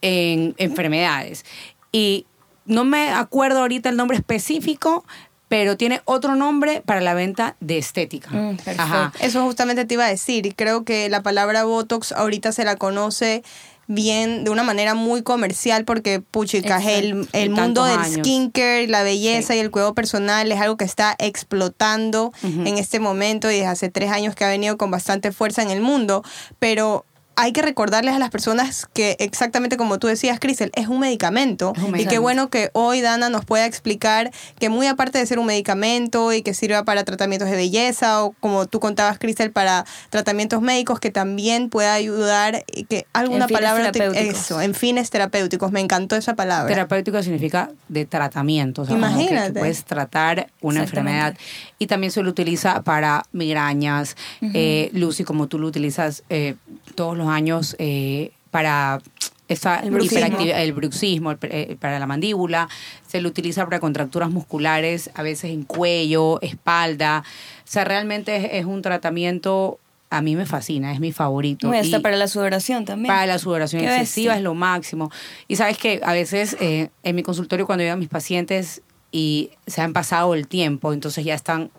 en 0.00 0.54
enfermedades. 0.58 1.44
Y 1.92 2.26
no 2.66 2.84
me 2.84 3.10
acuerdo 3.10 3.60
ahorita 3.60 3.88
el 3.88 3.96
nombre 3.96 4.16
específico, 4.16 5.04
pero 5.48 5.76
tiene 5.78 6.02
otro 6.04 6.34
nombre 6.36 6.82
para 6.84 7.00
la 7.00 7.14
venta 7.14 7.56
de 7.60 7.78
estética. 7.78 8.30
Mm, 8.30 8.56
perfecto. 8.56 8.82
Ajá. 8.82 9.12
Eso 9.20 9.42
justamente 9.44 9.84
te 9.86 9.94
iba 9.94 10.04
a 10.04 10.08
decir 10.08 10.44
y 10.44 10.52
creo 10.52 10.84
que 10.84 11.08
la 11.08 11.22
palabra 11.22 11.64
Botox 11.64 12.12
ahorita 12.12 12.52
se 12.52 12.64
la 12.64 12.76
conoce 12.76 13.42
bien 13.90 14.44
de 14.44 14.50
una 14.50 14.62
manera 14.64 14.92
muy 14.92 15.22
comercial 15.22 15.86
porque 15.86 16.20
puchica 16.20 16.76
el, 16.92 17.26
el 17.32 17.48
mundo 17.48 17.84
del 17.86 17.98
años. 18.00 18.16
skincare, 18.18 18.86
la 18.86 19.02
belleza 19.02 19.54
Sí. 19.54 19.58
y 19.58 19.62
el 19.62 19.70
cuidado 19.70 19.94
personal 19.94 20.52
es 20.52 20.60
algo 20.60 20.76
que 20.76 20.84
está 20.84 21.16
explotando 21.18 22.32
en 22.42 22.76
este 22.76 23.00
momento 23.00 23.50
y 23.50 23.54
desde 23.54 23.66
hace 23.68 23.88
tres 23.88 24.10
años 24.10 24.34
que 24.34 24.44
ha 24.44 24.48
venido 24.50 24.76
con 24.76 24.90
bastante 24.90 25.32
fuerza 25.32 25.62
en 25.62 25.70
el 25.70 25.80
mundo, 25.80 26.22
pero 26.58 27.06
hay 27.40 27.52
que 27.52 27.62
recordarles 27.62 28.14
a 28.16 28.18
las 28.18 28.30
personas 28.30 28.88
que 28.92 29.16
exactamente 29.20 29.76
como 29.76 30.00
tú 30.00 30.08
decías, 30.08 30.40
Crisel, 30.40 30.72
es 30.74 30.88
un 30.88 30.98
medicamento. 30.98 31.72
Es 31.76 31.82
un 31.84 31.84
Y 31.84 31.86
qué 31.86 31.92
medicamento. 31.92 32.22
bueno 32.22 32.50
que 32.50 32.70
hoy 32.72 33.00
Dana 33.00 33.28
nos 33.28 33.44
pueda 33.44 33.64
explicar 33.64 34.32
que 34.58 34.68
muy 34.70 34.88
aparte 34.88 35.18
de 35.18 35.26
ser 35.26 35.38
un 35.38 35.46
medicamento 35.46 36.32
y 36.32 36.42
que 36.42 36.52
sirva 36.52 36.82
para 36.82 37.04
tratamientos 37.04 37.48
de 37.48 37.54
belleza 37.54 38.24
o 38.24 38.32
como 38.40 38.66
tú 38.66 38.80
contabas, 38.80 39.20
Cristel, 39.20 39.52
para 39.52 39.84
tratamientos 40.10 40.60
médicos, 40.62 40.98
que 40.98 41.12
también 41.12 41.70
pueda 41.70 41.94
ayudar 41.94 42.64
y 42.74 42.84
que 42.84 43.06
alguna 43.12 43.44
En 43.44 43.50
palabra 43.52 43.92
eso, 44.14 44.60
en 44.60 44.74
fines 44.74 45.10
terapéuticos. 45.10 45.70
Me 45.70 45.78
encantó 45.80 46.16
esa 46.16 46.34
palabra. 46.34 46.66
Terapéutico 46.66 47.22
significa 47.22 47.70
de 47.88 48.04
tratamiento, 48.04 48.82
o 48.82 48.84
sea, 48.84 48.96
como 48.96 49.06
que- 49.06 49.12
Imagínate. 49.12 49.52
Que, 49.52 49.60
puedes 49.60 49.84
tratar 49.84 50.48
una 50.60 50.80
enfermedad. 50.80 51.36
Y 51.78 51.86
también 51.86 52.10
se 52.10 52.20
lo 52.20 52.30
utiliza 52.30 52.82
para 52.82 53.22
migrañas. 53.30 54.16
Eh, 54.40 54.90
Lucy, 54.92 55.22
como 55.22 55.46
tú 55.46 55.60
lo 55.60 55.68
utilizas 55.68 56.24
eh, 56.30 56.56
todos 56.96 57.16
los 57.16 57.27
años 57.30 57.76
eh, 57.78 58.32
para 58.50 59.00
esa 59.48 59.80
El 59.80 59.90
bruxismo. 59.92 60.38
el 60.40 60.72
bruxismo, 60.74 61.30
el- 61.32 61.38
eh, 61.42 61.76
para 61.80 61.98
la 61.98 62.06
mandíbula, 62.06 62.68
se 63.06 63.20
lo 63.22 63.28
utiliza 63.30 63.64
para 63.64 63.80
contracturas 63.80 64.28
musculares, 64.30 65.10
a 65.14 65.22
veces 65.22 65.50
en 65.52 65.62
cuello, 65.62 66.38
espalda. 66.42 67.24
O 67.60 67.70
sea, 67.70 67.84
realmente 67.84 68.36
es, 68.36 68.48
es 68.52 68.64
un 68.66 68.82
tratamiento, 68.82 69.78
a 70.10 70.20
mí 70.20 70.36
me 70.36 70.44
fascina, 70.44 70.92
es 70.92 71.00
mi 71.00 71.12
favorito. 71.12 71.66
No, 71.68 71.74
y 71.74 71.78
hasta 71.78 71.96
Y- 71.98 72.00
para 72.00 72.16
la 72.16 72.28
sudoración 72.28 72.84
también. 72.84 73.08
para 73.08 73.24
la 73.26 73.38
sudoración 73.38 73.84
excesiva 73.84 74.36
es 74.36 74.42
lo 74.42 74.54
máximo. 74.54 75.10
Y 75.48 75.56
sabes 75.56 75.78
que 75.78 76.00
a 76.04 76.12
veces 76.12 76.56
eh, 76.60 76.90
en 77.02 77.16
mi 77.16 77.22
consultorio 77.22 77.64
cuando 77.64 77.82
llegan 77.84 77.98
mis 77.98 78.08
pacientes 78.10 78.82
y 79.12 79.50
se 79.66 79.80
han 79.80 79.94
pasado 79.94 80.34
el 80.34 80.46
tiempo, 80.46 80.92
entonces 80.92 81.24
ya 81.24 81.34
están 81.34 81.70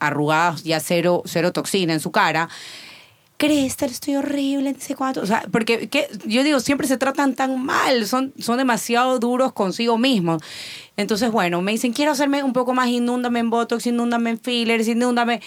arrugados, 0.00 0.64
ya 0.64 0.80
cero, 0.80 1.22
cero 1.26 1.52
toxina 1.52 1.92
en 1.92 2.00
su 2.00 2.10
cara. 2.10 2.48
Cristel, 3.38 3.90
estoy 3.92 4.16
horrible, 4.16 4.72
no 4.72 4.80
sé 4.80 4.96
cuánto. 4.96 5.22
O 5.22 5.26
sea, 5.26 5.44
porque 5.52 5.88
yo 6.26 6.42
digo, 6.42 6.58
siempre 6.58 6.88
se 6.88 6.98
tratan 6.98 7.36
tan 7.36 7.64
mal, 7.64 8.04
son, 8.06 8.34
son 8.36 8.58
demasiado 8.58 9.20
duros 9.20 9.52
consigo 9.52 9.96
mismos. 9.96 10.42
Entonces, 10.96 11.30
bueno, 11.30 11.62
me 11.62 11.70
dicen, 11.70 11.92
quiero 11.92 12.10
hacerme 12.10 12.42
un 12.42 12.52
poco 12.52 12.74
más, 12.74 12.88
inúndame 12.88 13.38
en 13.38 13.48
Botox, 13.48 13.86
inúndame 13.86 14.30
en 14.30 14.40
fillers, 14.40 14.88
inúndame. 14.88 15.40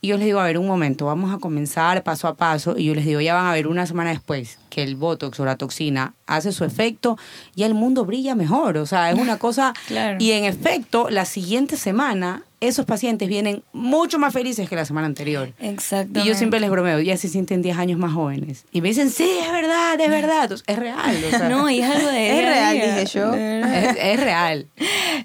Y 0.00 0.08
yo 0.08 0.16
les 0.16 0.26
digo, 0.26 0.38
a 0.38 0.44
ver, 0.44 0.58
un 0.58 0.66
momento, 0.66 1.06
vamos 1.06 1.34
a 1.34 1.38
comenzar 1.38 2.04
paso 2.04 2.28
a 2.28 2.34
paso. 2.36 2.76
Y 2.78 2.84
yo 2.84 2.94
les 2.94 3.04
digo, 3.04 3.20
ya 3.20 3.34
van 3.34 3.46
a 3.46 3.52
ver 3.52 3.66
una 3.66 3.84
semana 3.84 4.10
después 4.10 4.58
que 4.70 4.84
el 4.84 4.94
Botox 4.94 5.40
o 5.40 5.44
la 5.44 5.56
toxina 5.56 6.14
hace 6.26 6.52
su 6.52 6.64
efecto 6.64 7.18
y 7.56 7.64
el 7.64 7.74
mundo 7.74 8.04
brilla 8.04 8.36
mejor. 8.36 8.76
O 8.76 8.86
sea, 8.86 9.10
es 9.10 9.18
una 9.18 9.38
cosa... 9.40 9.72
Claro. 9.88 10.18
Y 10.20 10.30
en 10.32 10.44
efecto, 10.44 11.10
la 11.10 11.24
siguiente 11.24 11.76
semana, 11.76 12.44
esos 12.60 12.86
pacientes 12.86 13.28
vienen 13.28 13.64
mucho 13.72 14.20
más 14.20 14.32
felices 14.32 14.68
que 14.68 14.76
la 14.76 14.84
semana 14.84 15.08
anterior. 15.08 15.52
Exacto. 15.58 16.20
Y 16.20 16.24
yo 16.24 16.34
siempre 16.36 16.60
les 16.60 16.70
bromeo, 16.70 17.00
ya 17.00 17.16
se 17.16 17.28
sienten 17.28 17.60
10 17.62 17.78
años 17.78 17.98
más 17.98 18.12
jóvenes. 18.12 18.66
Y 18.70 18.80
me 18.82 18.88
dicen, 18.90 19.10
sí, 19.10 19.28
es 19.44 19.50
verdad, 19.50 20.00
es 20.00 20.10
verdad. 20.10 20.42
Entonces, 20.44 20.64
es 20.68 20.78
real. 20.78 21.24
o 21.26 21.30
sea, 21.30 21.48
No, 21.48 21.68
y 21.68 21.80
es 21.80 21.90
algo 21.90 22.08
de. 22.08 22.28
Es 22.38 22.44
real, 22.44 22.74
día, 22.74 22.94
dije 22.98 23.06
yo. 23.18 23.34
es, 23.34 23.96
es 24.00 24.20
real. 24.20 24.68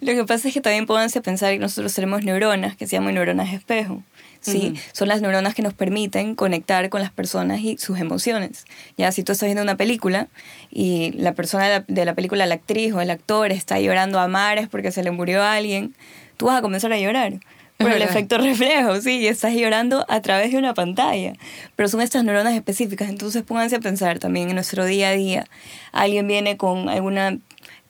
Lo 0.01 0.13
que 0.13 0.25
pasa 0.25 0.47
es 0.47 0.53
que 0.53 0.61
también 0.61 0.87
pónganse 0.87 1.19
a 1.19 1.21
pensar 1.21 1.51
que 1.53 1.59
nosotros 1.59 1.93
tenemos 1.93 2.23
neuronas 2.23 2.75
que 2.75 2.87
se 2.87 2.95
llaman 2.95 3.13
neuronas 3.13 3.53
espejo. 3.53 4.01
¿Sí? 4.43 4.73
Ujú. 4.73 4.81
Son 4.91 5.07
las 5.07 5.21
neuronas 5.21 5.55
que 5.55 5.63
nos 5.63 5.73
permiten 5.73 6.35
conectar 6.35 6.89
con 6.89 7.01
las 7.01 7.12
personas 7.12 7.62
y 7.62 7.77
sus 7.77 8.00
emociones. 8.00 8.65
Ya, 8.97 9.12
si 9.12 9.23
tú 9.23 9.31
estás 9.31 9.47
viendo 9.47 9.63
una 9.63 9.77
película 9.77 10.27
y 10.69 11.12
la 11.13 11.33
persona 11.33 11.67
de 11.67 11.79
la, 11.79 11.85
de 11.88 12.05
la 12.05 12.13
película, 12.13 12.45
la 12.45 12.55
actriz 12.55 12.93
o 12.93 13.01
el 13.01 13.09
actor, 13.09 13.51
está 13.51 13.79
llorando 13.79 14.19
a 14.19 14.27
mares 14.27 14.67
porque 14.67 14.91
se 14.91 15.03
le 15.03 15.12
murió 15.12 15.41
a 15.41 15.53
alguien, 15.53 15.95
tú 16.38 16.45
vas 16.47 16.59
a 16.59 16.62
comenzar 16.62 16.93
a 16.93 17.00
llorar. 17.00 17.39
Por 17.77 17.91
el 17.91 18.01
efecto 18.01 18.38
reflejo, 18.38 19.01
sí, 19.01 19.17
y 19.17 19.27
estás 19.27 19.53
llorando 19.53 20.05
a 20.07 20.21
través 20.21 20.51
de 20.51 20.57
una 20.57 20.73
pantalla. 20.73 21.33
Pero 21.75 21.89
son 21.89 22.01
estas 22.01 22.23
neuronas 22.23 22.53
específicas, 22.53 23.09
entonces 23.09 23.43
pónganse 23.43 23.77
a 23.77 23.79
pensar 23.79 24.19
también 24.19 24.50
en 24.50 24.55
nuestro 24.55 24.85
día 24.85 25.09
a 25.09 25.13
día. 25.13 25.45
Alguien 25.91 26.27
viene 26.27 26.55
con 26.55 26.88
alguna 26.88 27.39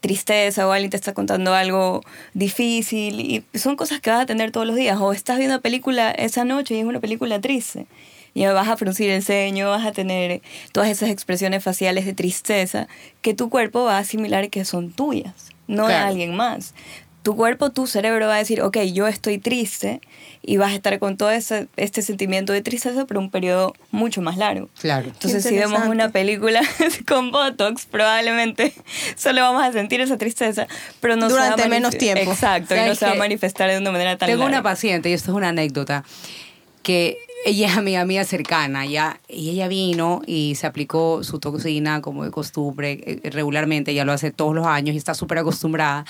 tristeza 0.04 0.68
o 0.68 0.74
alguien 0.74 0.92
te 0.92 0.98
está 0.98 1.14
contando 1.14 1.54
algo 1.54 2.02
difícil 2.34 3.22
y 3.22 3.58
son 3.58 3.78
cosas 3.78 4.02
que 4.02 4.10
vas 4.10 4.24
a 4.24 4.26
tener 4.26 4.52
todos 4.52 4.68
los 4.68 4.76
días. 4.76 5.00
O 5.00 5.14
estás 5.14 5.38
viendo 5.38 5.56
una 5.56 5.62
película 5.62 6.12
esa 6.12 6.44
noche 6.44 6.76
y 6.76 6.80
es 6.80 6.86
una 6.86 7.00
película 7.00 7.40
triste. 7.40 7.88
Ya 8.36 8.52
vas 8.52 8.68
a 8.68 8.76
fruncir 8.76 9.10
el 9.12 9.24
ceño, 9.24 9.70
vas 9.70 9.86
a 9.86 9.94
tener 9.94 10.42
todas 10.74 10.90
esas 10.90 11.10
expresiones 11.10 11.64
faciales 11.64 12.06
de 12.06 12.14
tristeza 12.14 12.90
que 13.22 13.34
tu 13.34 13.50
cuerpo 13.50 13.86
va 13.86 13.96
a 13.96 14.00
asimilar 14.00 14.50
que 14.50 14.66
son 14.66 14.92
tuyas, 14.92 15.52
no 15.68 15.88
de 15.88 15.96
alguien 15.96 16.36
más. 16.36 16.74
Tu 17.24 17.36
cuerpo, 17.36 17.72
tu 17.72 17.88
cerebro 17.88 18.28
va 18.28 18.36
a 18.36 18.38
decir, 18.38 18.62
ok, 18.62 18.80
yo 18.92 19.08
estoy 19.08 19.38
triste 19.38 20.02
y 20.42 20.58
vas 20.58 20.72
a 20.72 20.76
estar 20.76 21.00
con 21.00 21.16
todo 21.16 21.32
ese, 21.32 21.68
este 21.78 22.02
sentimiento 22.02 22.52
de 22.52 22.62
tristeza 22.62 23.06
por 23.06 23.18
un 23.18 23.32
periodo 23.32 23.74
mucho 23.92 24.22
más 24.22 24.38
largo. 24.38 24.70
Claro. 24.80 25.08
Entonces, 25.08 25.44
si 25.44 25.56
vemos 25.56 25.88
una 25.88 26.10
película 26.10 26.62
con 27.08 27.32
Botox, 27.32 27.86
probablemente 27.86 28.74
solo 29.16 29.42
vamos 29.42 29.64
a 29.64 29.72
sentir 29.72 30.02
esa 30.02 30.18
tristeza, 30.18 30.68
pero 31.00 31.16
no 31.16 31.30
se 31.30 31.36
va 31.36 31.44
a 31.44 31.52
Durante 31.52 31.70
menos 31.70 31.98
tiempo. 31.98 32.32
Exacto, 32.32 32.76
y 32.76 32.78
no 32.78 32.84
¿Sabes 32.84 33.00
se 33.00 33.06
va 33.06 33.12
a 33.14 33.16
manifestar 33.16 33.72
de 33.72 33.78
una 33.78 33.92
manera 33.92 34.18
tan 34.18 34.28
Tengo 34.30 34.46
una 34.46 34.62
paciente, 34.62 35.10
y 35.10 35.14
esto 35.14 35.32
es 35.32 35.38
una 35.38 35.50
anécdota, 35.50 36.04
que 36.84 37.18
ella 37.46 37.68
es 37.68 37.78
amiga 37.78 38.06
mía 38.06 38.24
cercana, 38.26 38.86
ya, 38.86 39.20
y 39.28 39.50
ella 39.50 39.68
vino 39.68 40.22
y 40.26 40.56
se 40.56 40.68
aplicó 40.68 41.24
su 41.24 41.40
toxina 41.40 42.02
como 42.02 42.24
de 42.24 42.32
costumbre, 42.32 43.02
eh, 43.06 43.30
regularmente, 43.30 43.92
ella 43.92 44.06
lo 44.06 44.12
hace 44.12 44.32
todos 44.32 44.56
los 44.56 44.66
años 44.66 44.94
y 44.94 44.98
está 44.98 45.14
súper 45.14 45.40
acostumbrada. 45.40 46.06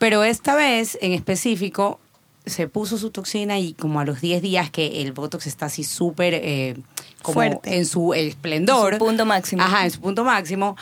Pero 0.00 0.24
esta 0.24 0.56
vez, 0.56 0.96
en 1.02 1.12
específico, 1.12 2.00
se 2.46 2.66
puso 2.68 2.96
su 2.96 3.10
toxina 3.10 3.58
y 3.58 3.74
como 3.74 4.00
a 4.00 4.06
los 4.06 4.22
10 4.22 4.40
días 4.40 4.70
que 4.70 5.02
el 5.02 5.12
Botox 5.12 5.46
está 5.46 5.66
así 5.66 5.84
súper 5.84 6.32
eh, 6.34 6.78
Fuerte. 7.22 7.76
en 7.76 7.84
su 7.84 8.14
esplendor. 8.14 8.94
En 8.94 8.98
su 8.98 9.04
punto 9.04 9.26
máximo. 9.26 9.62
Ajá, 9.62 9.84
en 9.84 9.90
su 9.90 10.00
punto 10.00 10.24
máximo, 10.24 10.74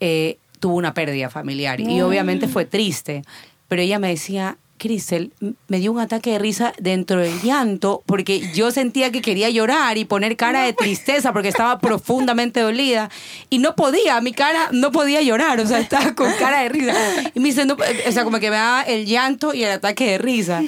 eh, 0.00 0.36
tuvo 0.60 0.76
una 0.76 0.92
pérdida 0.92 1.30
familiar 1.30 1.80
y 1.80 2.02
obviamente 2.02 2.46
fue 2.46 2.66
triste. 2.66 3.22
Pero 3.68 3.80
ella 3.80 3.98
me 3.98 4.08
decía, 4.08 4.58
Cristel, 4.78 5.32
m- 5.40 5.54
me 5.68 5.78
dio 5.78 5.92
un 5.92 6.00
ataque 6.00 6.30
de 6.32 6.38
risa 6.38 6.72
dentro 6.78 7.20
del 7.20 7.40
llanto 7.42 8.02
porque 8.06 8.40
yo 8.54 8.70
sentía 8.70 9.12
que 9.12 9.20
quería 9.20 9.50
llorar 9.50 9.98
y 9.98 10.04
poner 10.04 10.36
cara 10.36 10.62
de 10.62 10.72
tristeza 10.72 11.32
porque 11.32 11.48
estaba 11.48 11.78
profundamente 11.80 12.60
dolida 12.60 13.10
y 13.50 13.58
no 13.58 13.74
podía, 13.76 14.20
mi 14.20 14.32
cara 14.32 14.68
no 14.72 14.92
podía 14.92 15.20
llorar, 15.20 15.60
o 15.60 15.66
sea, 15.66 15.80
estaba 15.80 16.14
con 16.14 16.32
cara 16.38 16.62
de 16.62 16.68
risa. 16.70 16.94
Y 17.34 17.40
me 17.40 17.48
dice, 17.48 17.66
no, 17.66 17.74
o 18.06 18.12
sea, 18.12 18.24
como 18.24 18.38
que 18.40 18.50
me 18.50 18.56
daba 18.56 18.82
el 18.82 19.04
llanto 19.06 19.52
y 19.52 19.64
el 19.64 19.72
ataque 19.72 20.12
de 20.12 20.18
risa. 20.18 20.62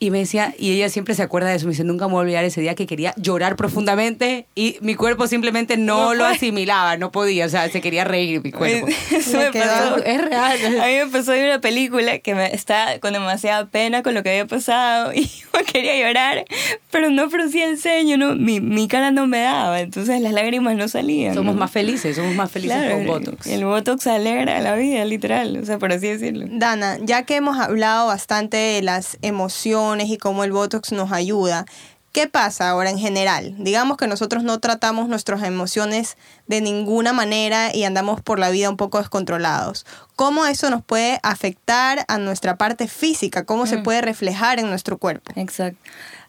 Y 0.00 0.10
me 0.10 0.18
decía, 0.18 0.52
y 0.58 0.72
ella 0.72 0.90
siempre 0.90 1.14
se 1.14 1.22
acuerda 1.22 1.48
de 1.48 1.54
eso, 1.56 1.64
me 1.66 1.70
dice, 1.70 1.84
nunca 1.84 2.06
me 2.08 2.12
voy 2.12 2.18
a 2.20 2.22
olvidar 2.24 2.44
ese 2.44 2.60
día 2.60 2.74
que 2.74 2.86
quería 2.86 3.14
llorar 3.16 3.56
profundamente 3.56 4.46
y 4.54 4.76
mi 4.82 4.96
cuerpo 4.96 5.26
simplemente 5.26 5.76
no, 5.78 6.06
No 6.08 6.14
lo 6.14 6.24
asimilaba, 6.26 6.96
no 6.98 7.10
podía, 7.10 7.46
o 7.46 7.48
sea, 7.48 7.70
se 7.70 7.80
quería 7.80 8.04
reír 8.04 8.42
mi 8.42 8.50
cuerpo. 8.52 8.86
Eso 9.10 9.38
me 9.38 9.50
pasó. 9.52 9.96
Es 10.04 10.20
real. 10.22 10.80
A 10.80 10.86
mí 10.88 10.94
me 10.96 11.06
pasó 11.06 11.32
de 11.32 11.44
una 11.46 11.60
película 11.60 12.18
que 12.18 12.34
me 12.34 12.52
estaba 12.54 12.98
con 12.98 13.14
demasiada 13.44 13.66
pena 13.66 14.02
con 14.02 14.14
lo 14.14 14.22
que 14.22 14.30
había 14.30 14.46
pasado 14.46 15.12
y 15.14 15.26
yo 15.26 15.48
quería 15.70 15.96
llorar, 15.98 16.44
pero 16.90 17.10
no 17.10 17.28
fruncía 17.30 17.68
el 17.68 17.78
ceño, 17.78 18.16
no, 18.16 18.34
mi, 18.34 18.60
mi 18.60 18.88
cara 18.88 19.10
no 19.10 19.26
me 19.26 19.40
daba, 19.40 19.80
entonces 19.80 20.20
las 20.20 20.32
lágrimas 20.32 20.76
no 20.76 20.88
salían. 20.88 21.34
Somos 21.34 21.54
¿no? 21.54 21.60
más 21.60 21.70
felices, 21.70 22.16
somos 22.16 22.34
más 22.34 22.50
felices 22.50 22.76
Claro, 22.76 22.96
con 22.96 23.06
Botox. 23.06 23.46
El 23.46 23.64
Botox 23.64 24.06
alegra 24.06 24.60
la 24.60 24.74
vida, 24.74 25.04
literal, 25.04 25.58
o 25.62 25.64
sea, 25.66 25.78
por 25.78 25.92
así 25.92 26.08
decirlo. 26.08 26.46
Dana, 26.50 26.98
ya 27.02 27.24
que 27.24 27.36
hemos 27.36 27.58
hablado 27.58 28.06
bastante 28.06 28.56
de 28.56 28.82
las 28.82 29.18
emociones 29.22 30.08
y 30.08 30.16
cómo 30.16 30.44
el 30.44 30.52
Botox 30.52 30.92
nos 30.92 31.12
ayuda, 31.12 31.66
¿qué 32.14 32.28
pasa 32.28 32.70
ahora 32.70 32.90
en 32.90 32.98
general? 32.98 33.56
Digamos 33.58 33.96
que 33.96 34.06
nosotros 34.06 34.44
no 34.44 34.60
tratamos 34.60 35.08
nuestras 35.08 35.42
emociones 35.42 36.16
de 36.46 36.60
ninguna 36.60 37.12
manera 37.12 37.74
y 37.74 37.82
andamos 37.82 38.22
por 38.22 38.38
la 38.38 38.50
vida 38.50 38.70
un 38.70 38.76
poco 38.76 38.98
descontrolados. 38.98 39.84
¿Cómo 40.14 40.46
eso 40.46 40.70
nos 40.70 40.82
puede 40.82 41.18
afectar 41.24 42.04
a 42.06 42.18
nuestra 42.18 42.56
parte 42.56 42.86
física? 42.86 43.44
¿Cómo 43.44 43.66
se 43.66 43.78
puede 43.78 44.00
reflejar 44.00 44.60
en 44.60 44.70
nuestro 44.70 44.96
cuerpo? 44.96 45.32
Exacto. 45.34 45.80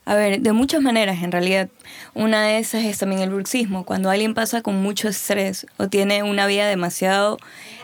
A 0.06 0.14
ver, 0.14 0.40
de 0.42 0.52
muchas 0.52 0.82
maneras 0.82 1.24
en 1.24 1.32
realidad. 1.32 1.68
Una 2.14 2.44
de 2.44 2.60
esas 2.60 2.84
es 2.84 3.00
también 3.00 3.22
el 3.22 3.32
bruxismo. 3.32 3.86
Cuando 3.86 4.12
alguien 4.12 4.36
pasa 4.36 4.62
con 4.62 4.82
mucho 4.82 5.08
estrés 5.10 5.66
o 5.78 5.88
tiene 5.88 6.22
una 6.22 6.46
vida 6.46 6.68
demasiado 6.68 7.40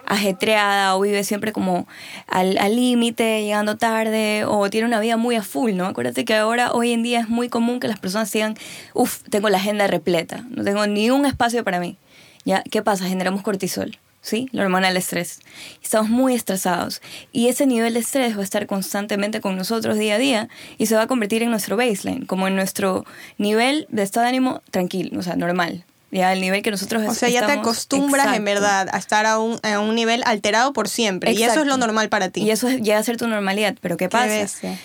ajetreada 0.06 0.96
o 0.96 1.02
vive 1.02 1.24
siempre 1.24 1.52
como 1.52 1.88
al 2.28 2.76
límite, 2.76 3.44
llegando 3.44 3.78
tarde 3.78 4.46
o 4.46 4.70
tiene 4.70 4.86
una 4.86 5.00
vida 5.00 5.18
muy 5.18 5.36
a 5.36 5.42
full, 5.42 5.74
¿no? 5.74 5.86
Acuérdate 5.86 6.24
que 6.24 6.36
ahora, 6.36 6.74
hoy 6.74 6.92
en 6.92 7.02
día 7.02 7.22
es 7.22 7.30
muy 7.30 7.50
común 7.50 7.80
que 7.80 7.88
las 7.88 8.00
personas 8.00 8.32
digan, 8.32 8.56
uff, 8.94 9.24
tengo 9.30 9.50
la 9.50 9.58
agenda 9.58 9.88
repleta, 9.88 10.46
no 10.50 10.64
tengo 10.64 10.86
ni 10.86 11.10
un 11.10 11.26
espacio 11.26 11.64
para 11.64 11.80
mí. 11.80 11.98
¿Ya? 12.46 12.64
¿Qué 12.70 12.82
pasa? 12.82 13.06
Generamos 13.06 13.42
cortisol. 13.42 13.98
¿Sí? 14.22 14.48
La 14.52 14.64
hormona 14.64 14.88
del 14.88 14.98
estrés. 14.98 15.40
Estamos 15.84 16.10
muy 16.10 16.34
estresados 16.36 17.02
y 17.32 17.48
ese 17.48 17.66
nivel 17.66 17.94
de 17.94 18.00
estrés 18.02 18.36
va 18.38 18.42
a 18.42 18.44
estar 18.44 18.66
constantemente 18.68 19.42
con 19.42 19.58
nosotros 19.58 19.98
día 19.98 20.16
a 20.16 20.18
día 20.20 20.50
y 20.78 20.86
se 20.86 20.96
va 20.96 21.04
a 21.04 21.08
convertir 21.08 21.44
en 21.44 21.50
nuestro 21.52 21.78
baseline, 21.78 22.26
como 22.26 22.48
en 22.48 22.56
nuestro 22.56 23.06
nivel 23.38 23.88
de 23.90 24.04
estado 24.04 24.24
de 24.24 24.30
ánimo 24.30 24.62
tranquilo, 24.72 25.20
o 25.20 25.24
sea, 25.24 25.36
normal. 25.36 25.84
Ya 26.14 26.34
el 26.34 26.42
nivel 26.42 26.62
que 26.62 26.72
nosotros 26.72 27.04
O 27.08 27.14
sea, 27.14 27.30
ya 27.30 27.46
te 27.46 27.54
acostumbras 27.54 28.36
en 28.36 28.44
verdad 28.44 28.90
a 28.92 28.98
estar 28.98 29.26
a 29.26 29.40
un, 29.40 29.58
a 29.64 29.80
un 29.80 29.96
nivel 29.96 30.24
alterado 30.26 30.74
por 30.74 30.90
siempre. 30.90 31.32
Y 31.32 31.42
eso 31.44 31.62
es 31.62 31.68
lo 31.68 31.78
normal 31.78 32.10
para 32.10 32.28
ti. 32.28 32.42
Y 32.42 32.52
eso 32.52 32.68
es- 32.68 32.82
llega 32.82 32.98
a 33.00 33.04
ser 33.04 33.16
tu 33.16 33.28
normalidad. 33.28 33.76
Pero 33.80 33.96
¿qué 33.96 34.10
pasa? 34.10 34.28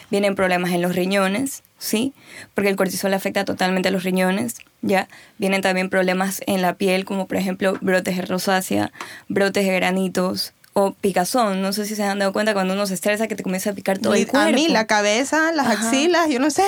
Vienen 0.09 0.37
problemas 0.37 0.71
en 0.71 0.83
los 0.83 0.95
riñones, 0.95 1.65
¿sí? 1.79 2.13
Porque 2.55 2.71
el 2.71 2.77
cortisol 2.77 3.13
afecta 3.15 3.45
totalmente 3.45 3.89
a 3.89 3.93
los 3.93 4.03
riñones, 4.05 4.57
¿ya? 4.83 5.09
Vienen 5.39 5.63
también 5.63 5.91
problemas 5.91 6.41
en 6.47 6.63
la 6.63 6.75
piel, 6.75 7.05
como 7.05 7.27
por 7.27 7.37
ejemplo 7.37 7.77
brotes 7.81 8.17
de 8.17 8.23
rosácea, 8.23 8.93
brotes 9.29 9.67
de 9.67 9.75
granitos 9.75 10.53
o 10.73 10.93
picazón. 10.93 11.63
No 11.63 11.73
sé 11.73 11.87
si 11.87 11.95
se 11.97 12.03
han 12.05 12.19
dado 12.19 12.33
cuenta 12.33 12.53
cuando 12.55 12.75
uno 12.75 12.87
se 12.87 12.95
estresa 12.95 13.29
que 13.29 13.37
te 13.37 13.43
comienza 13.43 13.71
a 13.71 13.73
picar 13.73 13.99
todo 13.99 14.15
el 14.15 14.25
a 14.25 14.27
cuerpo. 14.27 14.53
mí 14.55 14.69
la 14.69 14.87
cabeza, 14.87 15.53
las 15.53 15.67
Ajá. 15.67 15.87
axilas, 15.89 16.29
yo 16.29 16.39
no 16.39 16.51
sé. 16.51 16.65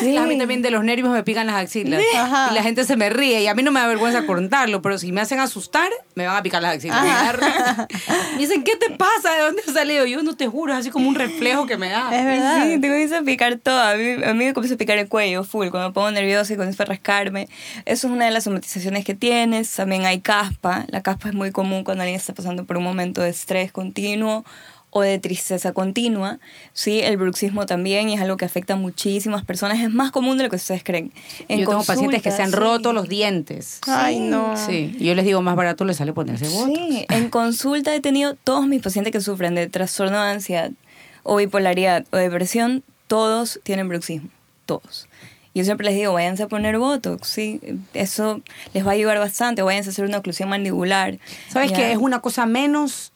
Sí. 0.00 0.16
A 0.16 0.22
mí 0.22 0.38
también 0.38 0.62
de 0.62 0.70
los 0.70 0.84
nervios 0.84 1.10
me 1.10 1.22
pican 1.22 1.46
las 1.46 1.56
axilas. 1.56 2.02
Ajá. 2.14 2.48
Y 2.50 2.54
la 2.54 2.62
gente 2.62 2.84
se 2.84 2.96
me 2.96 3.10
ríe. 3.10 3.42
Y 3.42 3.46
a 3.46 3.54
mí 3.54 3.62
no 3.62 3.70
me 3.70 3.80
da 3.80 3.86
vergüenza 3.86 4.26
contarlo, 4.26 4.82
pero 4.82 4.98
si 4.98 5.12
me 5.12 5.20
hacen 5.20 5.40
asustar, 5.40 5.90
me 6.14 6.26
van 6.26 6.36
a 6.36 6.42
picar 6.42 6.62
las 6.62 6.76
axilas. 6.76 6.98
Agarran. 6.98 7.86
Me 8.34 8.38
dicen, 8.38 8.64
¿qué 8.64 8.76
te 8.76 8.90
pasa? 8.90 9.34
¿De 9.34 9.42
dónde 9.42 9.62
has 9.66 9.72
salido? 9.72 10.06
Yo 10.06 10.22
no 10.22 10.36
te 10.36 10.46
juro, 10.46 10.72
es 10.72 10.80
así 10.80 10.90
como 10.90 11.08
un 11.08 11.14
reflejo 11.14 11.66
que 11.66 11.76
me 11.76 11.88
da. 11.88 12.14
Es 12.16 12.24
verdad. 12.24 12.64
Sí, 12.64 12.80
te 12.80 12.88
comienza 12.88 13.18
a 13.18 13.22
picar 13.22 13.56
todo. 13.56 13.80
A 13.80 13.94
mí, 13.94 14.12
a 14.24 14.34
mí 14.34 14.44
me 14.44 14.54
comienza 14.54 14.74
a 14.74 14.78
picar 14.78 14.98
el 14.98 15.08
cuello 15.08 15.44
full 15.44 15.68
cuando 15.68 15.88
me 15.88 15.94
pongo 15.94 16.10
nerviosa 16.10 16.52
y 16.52 16.56
comienzo 16.56 16.82
a 16.82 16.86
rascarme. 16.86 17.48
Eso 17.84 18.06
es 18.06 18.12
una 18.12 18.26
de 18.26 18.30
las 18.30 18.44
somatizaciones 18.44 19.04
que 19.04 19.14
tienes. 19.14 19.72
También 19.74 20.04
hay 20.04 20.20
caspa. 20.20 20.84
La 20.88 21.02
caspa 21.02 21.28
es 21.28 21.34
muy 21.34 21.50
común 21.50 21.84
cuando 21.84 22.02
alguien 22.02 22.18
está 22.18 22.34
pasando 22.34 22.64
por 22.64 22.76
un 22.76 22.84
momento 22.84 23.22
de 23.22 23.30
estrés 23.30 23.72
continuo 23.72 24.44
o 24.94 25.00
de 25.00 25.18
tristeza 25.18 25.72
continua. 25.72 26.38
Sí, 26.74 27.00
el 27.00 27.16
bruxismo 27.16 27.64
también 27.64 28.10
y 28.10 28.14
es 28.14 28.20
algo 28.20 28.36
que 28.36 28.44
afecta 28.44 28.74
a 28.74 28.76
muchísimas 28.76 29.42
personas. 29.44 29.80
Es 29.80 29.90
más 29.90 30.12
común 30.12 30.36
de 30.36 30.44
lo 30.44 30.50
que 30.50 30.56
ustedes 30.56 30.84
creen. 30.84 31.12
En 31.48 31.60
yo 31.60 31.68
tengo 31.68 31.82
pacientes 31.82 32.22
que 32.22 32.30
se 32.30 32.42
han 32.42 32.50
consultas, 32.50 32.72
roto 32.72 32.90
sí. 32.90 32.94
los 32.94 33.08
dientes. 33.08 33.80
Ay, 33.86 34.20
no. 34.20 34.54
Sí, 34.56 34.94
yo 35.00 35.14
les 35.14 35.24
digo, 35.24 35.40
más 35.40 35.56
barato 35.56 35.86
les 35.86 35.96
sale 35.96 36.12
ponerse 36.12 36.46
botox. 36.46 36.78
Sí, 36.78 37.06
en 37.08 37.30
consulta 37.30 37.94
he 37.94 38.00
tenido 38.00 38.34
todos 38.34 38.66
mis 38.66 38.82
pacientes 38.82 39.12
que 39.12 39.22
sufren 39.22 39.54
de 39.54 39.66
trastorno 39.66 40.22
de 40.22 40.30
ansiedad 40.30 40.70
o 41.22 41.36
bipolaridad 41.36 42.04
o 42.10 42.18
depresión, 42.18 42.84
todos 43.06 43.60
tienen 43.62 43.88
bruxismo, 43.88 44.28
todos. 44.66 45.08
Yo 45.54 45.64
siempre 45.64 45.86
les 45.86 45.94
digo, 45.94 46.14
váyanse 46.14 46.44
a 46.44 46.48
poner 46.48 46.78
Botox, 46.78 47.28
sí, 47.28 47.60
eso 47.92 48.40
les 48.72 48.86
va 48.86 48.90
a 48.90 48.94
ayudar 48.94 49.18
bastante, 49.18 49.62
váyanse 49.62 49.90
a 49.90 49.92
hacer 49.92 50.06
una 50.06 50.18
oclusión 50.18 50.48
mandibular. 50.48 51.18
¿Sabes 51.48 51.72
qué? 51.72 51.92
Es 51.92 51.98
una 51.98 52.20
cosa 52.20 52.46
menos 52.46 53.11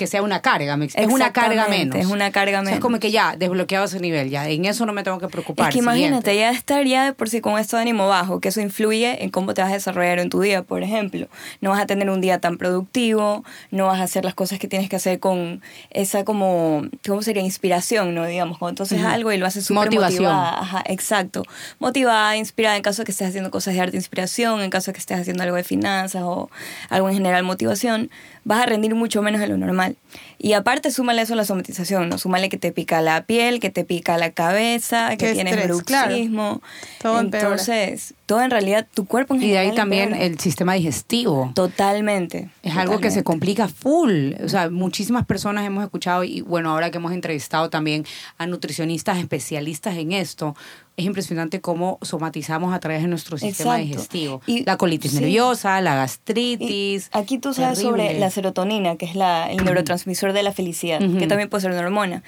que, 0.00 0.06
sea 0.06 0.22
una 0.22 0.40
carga. 0.42 0.78
Es 0.94 1.06
una 1.06 1.32
carga 1.32 1.68
menos. 1.68 1.96
es 1.96 2.06
una 2.06 2.30
carga 2.32 2.60
O 2.60 2.62
sea, 2.62 2.62
menos. 2.62 2.74
es 2.74 2.80
como 2.80 2.98
que 2.98 3.10
ya, 3.10 3.36
desbloqueado 3.36 3.84
ese 3.84 4.00
nivel, 4.00 4.30
ya. 4.30 4.48
En 4.48 4.64
eso 4.64 4.86
no 4.86 4.92
me 4.92 5.02
tengo 5.02 5.18
que 5.18 5.28
preocupar. 5.28 5.68
Es 5.68 5.74
que 5.74 5.78
imagínate, 5.78 6.30
siguiente. 6.30 6.36
ya 6.36 6.50
estar 6.50 6.84
ya 6.84 7.04
de 7.04 7.12
por 7.12 7.28
sí 7.28 7.40
con 7.40 7.58
esto 7.58 7.76
de 7.76 7.82
ánimo 7.82 8.08
bajo, 8.08 8.40
que 8.40 8.48
eso 8.48 8.60
influye 8.60 9.22
en 9.22 9.30
cómo 9.30 9.54
te 9.54 9.62
vas 9.62 9.70
a 9.70 9.74
desarrollar 9.74 10.18
en 10.18 10.30
tu 10.30 10.40
día, 10.40 10.62
por 10.62 10.82
ejemplo. 10.82 11.28
No 11.60 11.70
vas 11.70 11.80
a 11.80 11.86
tener 11.86 12.10
un 12.10 12.20
día 12.20 12.38
tan 12.40 12.56
productivo, 12.58 13.44
no 13.70 13.86
vas 13.86 14.00
a 14.00 14.04
hacer 14.04 14.24
las 14.24 14.34
cosas 14.34 14.58
que 14.58 14.68
tienes 14.68 14.88
que 14.88 14.96
hacer 14.96 15.20
con 15.20 15.62
esa 15.90 16.24
como, 16.24 16.84
¿cómo 17.06 17.22
sería? 17.22 17.42
Inspiración, 17.42 18.14
¿no? 18.14 18.26
Digamos, 18.26 18.58
cuando 18.58 18.76
tú 18.78 18.82
haces 18.84 19.02
algo 19.04 19.32
y 19.32 19.38
lo 19.38 19.46
haces 19.46 19.64
súper 19.64 19.86
Motivación. 19.86 20.24
motivada. 20.24 20.60
Ajá, 20.60 20.82
exacto. 20.86 21.42
Motivada, 21.78 22.36
inspirada, 22.36 22.76
en 22.76 22.82
caso 22.82 23.02
de 23.02 23.06
que 23.06 23.12
estés 23.12 23.28
haciendo 23.28 23.50
cosas 23.50 23.74
de 23.74 23.80
arte, 23.80 23.96
inspiración, 23.96 24.60
en 24.62 24.70
caso 24.70 24.90
de 24.90 24.94
que 24.94 25.00
estés 25.00 25.18
haciendo 25.20 25.42
algo 25.42 25.56
de 25.56 25.64
finanzas 25.64 26.22
o 26.24 26.50
algo 26.88 27.08
en 27.08 27.14
general, 27.14 27.42
motivación, 27.44 28.10
vas 28.44 28.62
a 28.62 28.66
rendir 28.66 28.94
mucho 28.94 29.22
menos 29.22 29.40
de 29.40 29.48
lo 29.48 29.56
normal. 29.56 29.96
Y 30.42 30.54
aparte, 30.54 30.90
súmale 30.90 31.20
eso 31.20 31.34
a 31.34 31.36
la 31.36 31.44
somatización, 31.44 32.08
¿no? 32.08 32.16
Súmale 32.16 32.48
que 32.48 32.56
te 32.56 32.72
pica 32.72 33.02
la 33.02 33.24
piel, 33.26 33.60
que 33.60 33.68
te 33.68 33.84
pica 33.84 34.16
la 34.16 34.30
cabeza, 34.30 35.10
que 35.10 35.26
Qué 35.26 35.32
tienes 35.34 35.54
estrés, 35.54 35.82
claro. 35.82 36.08
bruxismo. 36.14 36.62
Todo 37.02 37.20
empeora. 37.20 37.48
Entonces, 37.48 38.14
todo 38.24 38.40
en 38.40 38.50
realidad, 38.50 38.86
tu 38.94 39.04
cuerpo 39.04 39.34
en 39.34 39.42
Y 39.42 39.50
de 39.50 39.58
ahí 39.58 39.74
también 39.74 40.04
empeora. 40.14 40.24
el 40.24 40.40
sistema 40.40 40.72
digestivo. 40.74 41.52
Totalmente. 41.54 42.48
Es 42.62 42.74
algo 42.74 43.00
que 43.00 43.10
se 43.10 43.22
complica 43.22 43.68
full. 43.68 44.32
O 44.42 44.48
sea, 44.48 44.70
muchísimas 44.70 45.26
personas 45.26 45.66
hemos 45.66 45.84
escuchado 45.84 46.24
y 46.24 46.40
bueno, 46.40 46.70
ahora 46.70 46.90
que 46.90 46.96
hemos 46.96 47.12
entrevistado 47.12 47.68
también 47.68 48.06
a 48.38 48.46
nutricionistas 48.46 49.18
especialistas 49.18 49.96
en 49.98 50.12
esto, 50.12 50.56
es 50.96 51.06
impresionante 51.06 51.60
cómo 51.62 51.98
somatizamos 52.02 52.74
a 52.74 52.78
través 52.80 53.00
de 53.02 53.08
nuestro 53.08 53.38
sistema 53.38 53.76
Exacto. 53.80 53.86
digestivo. 53.88 54.42
Y- 54.46 54.64
la 54.64 54.76
colitis 54.76 55.12
sí. 55.12 55.18
nerviosa, 55.20 55.80
la 55.80 55.92
Y 55.92 55.96
gastritis. 55.96 57.08
aquí 57.12 57.38
tú 57.38 57.54
sabes 57.54 57.78
sobre 57.78 58.18
la 58.18 58.30
serotonina, 58.30 58.96
que 58.96 59.06
es 59.06 59.14
la, 59.16 59.50
el 59.50 59.64
neurotransmisor 59.64 60.29
de 60.32 60.42
la 60.42 60.52
felicidad, 60.52 61.02
Ujú. 61.02 61.18
que 61.18 61.26
también 61.26 61.48
puede 61.48 61.62
ser 61.62 61.70
una 61.72 61.80
hormona. 61.80 62.22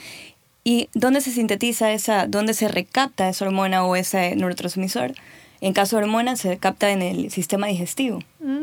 ¿Y 0.65 0.89
dónde 0.95 1.21
se 1.21 1.31
sintetiza 1.33 1.93
esa, 1.93 2.27
dónde 2.27 2.55
se 2.55 2.69
recapta 2.69 3.29
esa 3.29 3.45
hormona 3.45 3.85
o 3.85 3.97
ese 3.97 4.37
neurotransmisor? 4.37 5.13
En 5.61 5.73
caso 5.75 5.97
de 5.97 6.03
hormona, 6.03 6.35
se 6.37 6.57
capta 6.59 6.91
en 6.91 7.03
el 7.03 7.31
sistema 7.31 7.69
digestivo. 7.69 8.21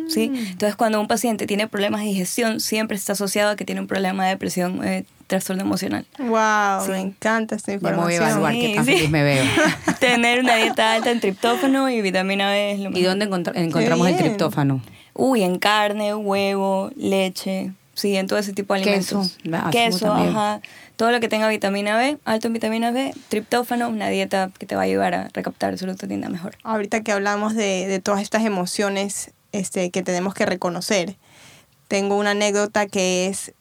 ¿sí? 0.09 0.31
Entonces, 0.33 0.75
cuando 0.75 0.99
un 0.99 1.07
paciente 1.07 1.45
tiene 1.47 1.67
problemas 1.67 2.01
de 2.01 2.07
digestión, 2.07 2.59
siempre 2.59 2.97
está 2.97 3.13
asociado 3.13 3.51
a 3.51 3.55
que 3.55 3.63
tiene 3.63 3.79
un 3.79 3.87
problema 3.87 4.25
de 4.25 4.31
depresión, 4.31 4.83
eh, 4.85 5.05
trastorno 5.27 5.61
emocional. 5.61 6.05
Wow, 6.17 6.83
Sí. 6.85 6.91
me 6.91 6.99
encanta 6.99 7.55
esta 7.55 7.71
Ya 7.73 7.77
me 7.77 7.95
voy 7.95 8.13
a 8.13 8.15
información. 8.15 8.29
evaluar 8.29 8.53
Sí, 8.53 8.61
qué 8.61 8.75
tan 8.75 8.85
sí. 8.85 8.91
feliz 8.93 9.09
me 9.11 9.23
veo. 9.23 9.43
Tener 9.99 10.39
una 10.39 10.55
dieta 10.55 10.93
alta 10.93 11.11
en 11.11 11.19
triptófano 11.21 11.89
y 11.89 12.01
vitamina 12.01 12.49
B 12.49 12.71
es 12.73 12.79
lo 12.79 12.89
¿Y 12.89 12.93
mejor. 12.93 13.07
dónde 13.09 13.25
encontra- 13.25 13.53
encontramos 13.55 14.07
el 14.07 14.17
triptófano? 14.17 14.81
Uy, 15.13 15.43
en 15.43 15.59
carne, 15.59 16.15
huevo, 16.15 16.91
leche, 16.97 17.71
sí, 17.99 18.15
en 18.15 18.27
todo 18.27 18.39
ese 18.39 18.53
tipo 18.53 18.73
de 18.73 18.81
Queso, 18.81 19.19
alimentos. 19.19 19.37
asumo 19.53 19.71
Queso, 19.71 20.13
ajá. 20.13 20.61
Todo 20.95 21.11
lo 21.11 21.19
que 21.19 21.29
tenga 21.29 21.47
vitamina 21.47 21.97
B, 21.97 22.17
alto 22.25 22.47
en 22.47 22.53
vitamina 22.53 22.91
B, 22.91 23.13
triptófano, 23.29 23.87
una 23.87 24.09
dieta 24.09 24.51
que 24.57 24.65
te 24.65 24.75
va 24.75 24.81
a 24.81 24.85
ayudar 24.85 25.13
a 25.13 25.29
recaptar 25.33 25.77
serotonina 25.77 26.29
mejor. 26.29 26.57
Ahorita 26.63 27.01
que 27.03 27.11
hablamos 27.11 27.55
de, 27.55 27.87
de 27.87 27.99
todas 27.99 28.21
estas 28.21 28.43
emociones 28.43 29.31
este, 29.51 29.91
que 29.91 30.03
tenemos 30.03 30.33
que 30.33 30.45
reconocer, 30.45 31.15
tengo 31.87 32.17
una 32.17 32.31
anécdota 32.31 32.85
que 32.87 33.27
es, 33.27 33.53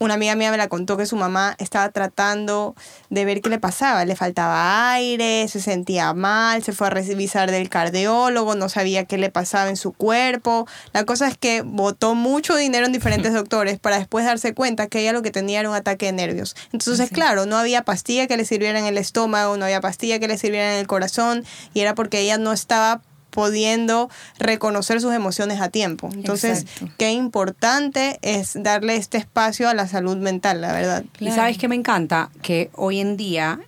una 0.00 0.14
amiga 0.14 0.34
mía 0.34 0.50
me 0.50 0.56
la 0.56 0.68
contó 0.68 0.96
que 0.96 1.04
su 1.06 1.14
mamá 1.14 1.54
estaba 1.58 1.90
tratando 1.90 2.74
de 3.10 3.24
ver 3.26 3.42
qué 3.42 3.50
le 3.50 3.58
pasaba, 3.58 4.04
le 4.06 4.16
faltaba 4.16 4.90
aire, 4.92 5.46
se 5.46 5.60
sentía 5.60 6.12
mal, 6.14 6.62
se 6.64 6.72
fue 6.72 6.86
a 6.86 6.90
revisar 6.90 7.50
del 7.50 7.68
cardiólogo, 7.68 8.54
no 8.54 8.68
sabía 8.70 9.04
qué 9.04 9.18
le 9.18 9.30
pasaba 9.30 9.68
en 9.68 9.76
su 9.76 9.92
cuerpo. 9.92 10.66
La 10.94 11.04
cosa 11.04 11.28
es 11.28 11.36
que 11.36 11.60
botó 11.62 12.14
mucho 12.14 12.56
dinero 12.56 12.86
en 12.86 12.92
diferentes 12.92 13.32
doctores 13.34 13.78
para 13.78 13.98
después 13.98 14.24
darse 14.24 14.54
cuenta 14.54 14.86
que 14.86 15.00
ella 15.00 15.12
lo 15.12 15.20
que 15.22 15.30
tenía 15.30 15.60
era 15.60 15.68
un 15.68 15.76
ataque 15.76 16.06
de 16.06 16.12
nervios. 16.12 16.56
Entonces, 16.72 17.08
Sí. 17.08 17.14
claro, 17.14 17.44
no 17.44 17.58
había 17.58 17.82
pastilla 17.82 18.26
que 18.26 18.36
le 18.38 18.44
sirviera 18.46 18.78
en 18.78 18.86
el 18.86 18.96
estómago, 18.96 19.56
no 19.58 19.66
había 19.66 19.82
pastilla 19.82 20.18
que 20.18 20.28
le 20.28 20.38
sirviera 20.38 20.72
en 20.72 20.78
el 20.80 20.86
corazón 20.86 21.44
y 21.74 21.80
era 21.80 21.94
porque 21.94 22.20
ella 22.20 22.38
no 22.38 22.52
estaba 22.52 23.02
pudiendo 23.30 24.10
reconocer 24.38 25.00
sus 25.00 25.14
emociones 25.14 25.60
a 25.60 25.68
tiempo. 25.68 26.10
Entonces, 26.12 26.60
Exacto. 26.62 26.94
qué 26.98 27.12
importante 27.12 28.18
es 28.22 28.60
darle 28.62 28.96
este 28.96 29.18
espacio 29.18 29.68
a 29.68 29.74
la 29.74 29.88
salud 29.88 30.16
mental, 30.16 30.60
la 30.60 30.72
verdad. 30.72 31.04
Y 31.18 31.30
sabes 31.30 31.58
que 31.58 31.68
me 31.68 31.74
encanta 31.76 32.30
que 32.42 32.70
hoy 32.74 33.00
en 33.00 33.16
día 33.16 33.60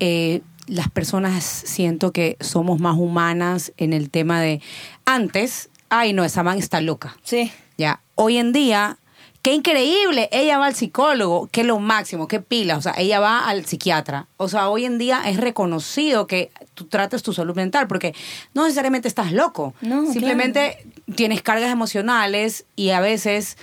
eh, 0.00 0.42
las 0.66 0.88
personas 0.90 1.44
siento 1.44 2.12
que 2.12 2.36
somos 2.40 2.80
más 2.80 2.96
humanas 2.96 3.72
en 3.76 3.92
el 3.92 4.10
tema 4.10 4.40
de 4.40 4.60
antes, 5.04 5.68
ay 5.88 6.12
no, 6.12 6.24
esa 6.24 6.42
man 6.42 6.58
está 6.58 6.80
loca. 6.80 7.16
Sí, 7.22 7.52
Ya, 7.78 8.00
hoy 8.14 8.36
en 8.38 8.52
día, 8.52 8.98
qué 9.42 9.52
increíble, 9.54 10.28
ella 10.30 10.58
va 10.58 10.66
al 10.66 10.74
psicólogo, 10.74 11.48
qué 11.50 11.64
lo 11.64 11.78
máximo, 11.78 12.28
qué 12.28 12.40
pila, 12.40 12.76
o 12.76 12.82
sea, 12.82 12.94
ella 12.96 13.18
va 13.18 13.48
al 13.48 13.64
psiquiatra. 13.66 14.28
O 14.36 14.48
sea, 14.48 14.68
hoy 14.68 14.84
en 14.84 14.98
día 14.98 15.22
es 15.26 15.36
reconocido 15.38 16.26
que 16.26 16.50
tú 16.74 16.86
trates 16.86 17.22
tu 17.22 17.32
salud 17.32 17.54
mental, 17.54 17.86
porque 17.86 18.14
no 18.54 18.64
necesariamente 18.64 19.08
estás 19.08 19.32
loco, 19.32 19.74
No, 19.80 20.10
simplemente 20.12 20.86
tienes 21.14 21.42
cargas 21.42 21.70
emocionales 21.70 22.64
y 22.76 22.90
a 22.90 23.00
veces 23.00 23.56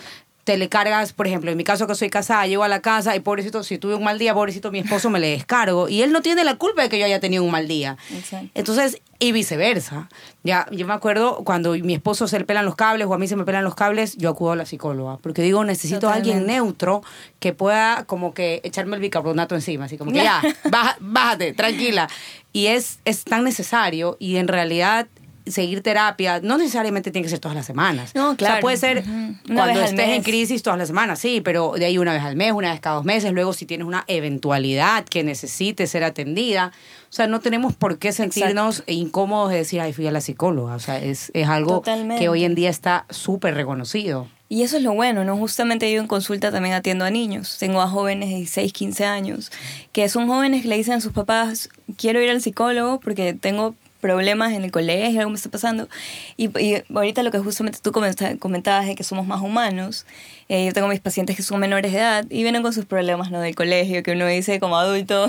te 0.50 0.58
le 0.58 0.68
cargas, 0.68 1.14
por 1.14 1.28
ejemplo, 1.28 1.52
en 1.52 1.58
mi 1.58 1.64
caso 1.64 1.86
que 1.86 1.94
soy 1.94 2.10
casada, 2.10 2.48
llego 2.48 2.64
a 2.64 2.68
la 2.68 2.80
casa 2.82 3.16
y 3.16 3.20
pobrecito, 3.20 3.62
si 3.62 3.78
tuve 3.78 3.94
un 3.94 4.04
mal 4.04 4.18
día, 4.18 4.34
pobrecito, 4.34 4.72
mi 4.72 4.80
esposo 4.80 5.12
me 5.12 5.20
le 5.20 5.30
descargo 5.30 5.88
y 5.90 6.02
él 6.02 6.12
no 6.12 6.24
tiene 6.24 6.44
la 6.44 6.56
culpa 6.56 6.82
de 6.82 6.90
que 6.90 6.98
yo 6.98 7.06
haya 7.06 7.20
tenido 7.20 7.44
un 7.44 7.52
mal 7.52 7.68
día. 7.68 7.98
Exacto. 8.12 8.50
Entonces, 8.56 9.00
y 9.20 9.32
viceversa. 9.32 10.10
Ya, 10.44 10.66
yo 10.72 10.88
me 10.88 10.94
acuerdo 10.94 11.44
cuando 11.44 11.74
mi 11.74 11.94
esposo 11.94 12.28
se 12.28 12.40
le 12.40 12.46
pelan 12.46 12.66
los 12.66 12.76
cables 12.76 13.06
o 13.06 13.14
a 13.14 13.20
mí 13.20 13.28
se 13.28 13.36
me 13.36 13.44
pelan 13.46 13.64
los 13.64 13.76
cables, 13.76 14.16
yo 14.18 14.30
acudo 14.32 14.54
a 14.54 14.56
la 14.56 14.66
psicóloga. 14.66 15.18
Porque 15.18 15.44
digo, 15.44 15.64
necesito 15.66 16.10
a 16.10 16.14
alguien 16.16 16.48
neutro 16.48 17.04
que 17.40 17.54
pueda 17.54 18.06
como 18.06 18.34
que 18.34 18.60
echarme 18.64 18.96
el 18.96 19.04
bicarbonato 19.04 19.54
encima. 19.54 19.86
Así 19.86 20.00
como 20.00 20.12
que 20.12 20.18
ya, 20.24 20.42
baja- 20.72 20.98
bájate, 21.00 21.54
tranquila. 21.54 22.08
Y 22.54 22.68
es, 22.68 23.02
es 23.06 23.24
tan 23.24 23.44
necesario 23.44 24.18
y 24.20 24.38
en 24.38 24.48
realidad 24.48 25.06
seguir 25.52 25.82
terapia 25.82 26.40
no 26.42 26.58
necesariamente 26.58 27.12
tiene 27.12 27.24
que 27.26 27.30
ser 27.30 27.40
todas 27.40 27.56
las 27.56 27.66
semanas. 27.66 28.14
No, 28.16 28.26
O 28.26 28.30
sea, 28.30 28.38
claro. 28.38 28.62
puede 28.62 28.78
ser 28.78 29.04
cuando 29.48 29.82
estés 29.82 30.10
en 30.10 30.24
crisis 30.24 30.64
todas 30.64 30.78
las 30.80 30.88
semanas, 30.88 31.20
sí, 31.20 31.42
pero 31.42 31.74
de 31.78 31.86
ahí 31.86 31.98
una 31.98 32.14
vez 32.14 32.24
al 32.24 32.36
mes, 32.36 32.52
una 32.52 32.72
vez 32.72 32.80
cada 32.80 32.96
dos 32.98 33.06
meses, 33.06 33.32
luego 33.34 33.54
si 33.54 33.66
tienes 33.66 33.88
una 33.88 34.04
eventualidad 34.08 35.06
que 35.06 35.24
necesite 35.24 35.88
ser 35.88 36.04
atendida. 36.04 36.72
O 37.10 37.12
sea, 37.14 37.28
no 37.28 37.40
tenemos 37.40 37.76
por 37.76 37.98
qué 37.98 38.12
sentirnos 38.12 38.84
incómodos 38.88 39.50
de 39.52 39.58
decir, 39.58 39.82
ay, 39.82 39.94
fui 39.94 40.06
a 40.08 40.12
la 40.12 40.22
psicóloga. 40.22 40.76
O 40.76 40.80
sea, 40.80 41.00
es, 41.00 41.32
es 41.34 41.48
algo 41.48 41.76
Totalmente. 41.80 42.22
que 42.22 42.30
hoy 42.30 42.44
en 42.44 42.54
día 42.56 42.70
está 42.70 43.06
súper 43.10 43.56
reconocido. 43.56 44.28
Y 44.52 44.64
eso 44.64 44.78
es 44.78 44.84
lo 44.84 44.94
bueno, 44.94 45.24
¿no? 45.24 45.38
Justamente 45.38 45.92
yo 45.92 46.02
en 46.02 46.08
consulta 46.08 46.52
también 46.52 46.74
atiendo 46.74 47.06
a 47.06 47.12
niños. 47.12 47.58
Tengo 47.60 47.82
a 47.82 47.88
jóvenes 47.88 48.30
de 48.30 48.36
16, 48.38 48.74
15 48.74 49.06
años, 49.06 49.52
que 49.92 50.10
son 50.10 50.28
jóvenes 50.28 50.64
que 50.64 50.68
le 50.70 50.78
dicen 50.78 50.96
a 50.96 51.02
sus 51.02 51.14
papás, 51.14 51.70
quiero 51.98 52.20
ir 52.20 52.32
al 52.32 52.42
psicólogo 52.42 53.00
porque 53.00 53.34
tengo 53.34 53.76
problemas 54.00 54.54
en 54.54 54.64
el 54.64 54.72
colegio, 54.72 55.20
algo 55.20 55.30
me 55.32 55.36
está 55.38 55.50
pasando. 55.50 55.88
Y, 56.38 56.46
y 56.60 56.84
ahorita 56.94 57.22
lo 57.24 57.32
que 57.32 57.40
justamente 57.40 57.80
tú 57.82 57.92
comenta- 57.92 58.38
comentabas 58.38 58.86
de 58.88 58.96
que 58.96 59.04
somos 59.04 59.28
más 59.28 59.42
humanos, 59.42 60.06
eh, 60.48 60.66
yo 60.66 60.74
tengo 60.74 60.88
mis 60.88 61.00
pacientes 61.00 61.36
que 61.36 61.44
son 61.44 61.60
menores 61.60 61.92
de 61.92 62.00
edad 62.00 62.26
y 62.30 62.42
vienen 62.44 62.62
con 62.64 62.74
sus 62.74 62.86
problemas, 62.86 63.30
¿no? 63.32 63.40
Del 63.42 63.56
colegio, 63.56 64.02
que 64.04 64.12
uno 64.14 64.26
dice 64.28 64.60
como 64.60 64.78
adulto. 64.78 65.28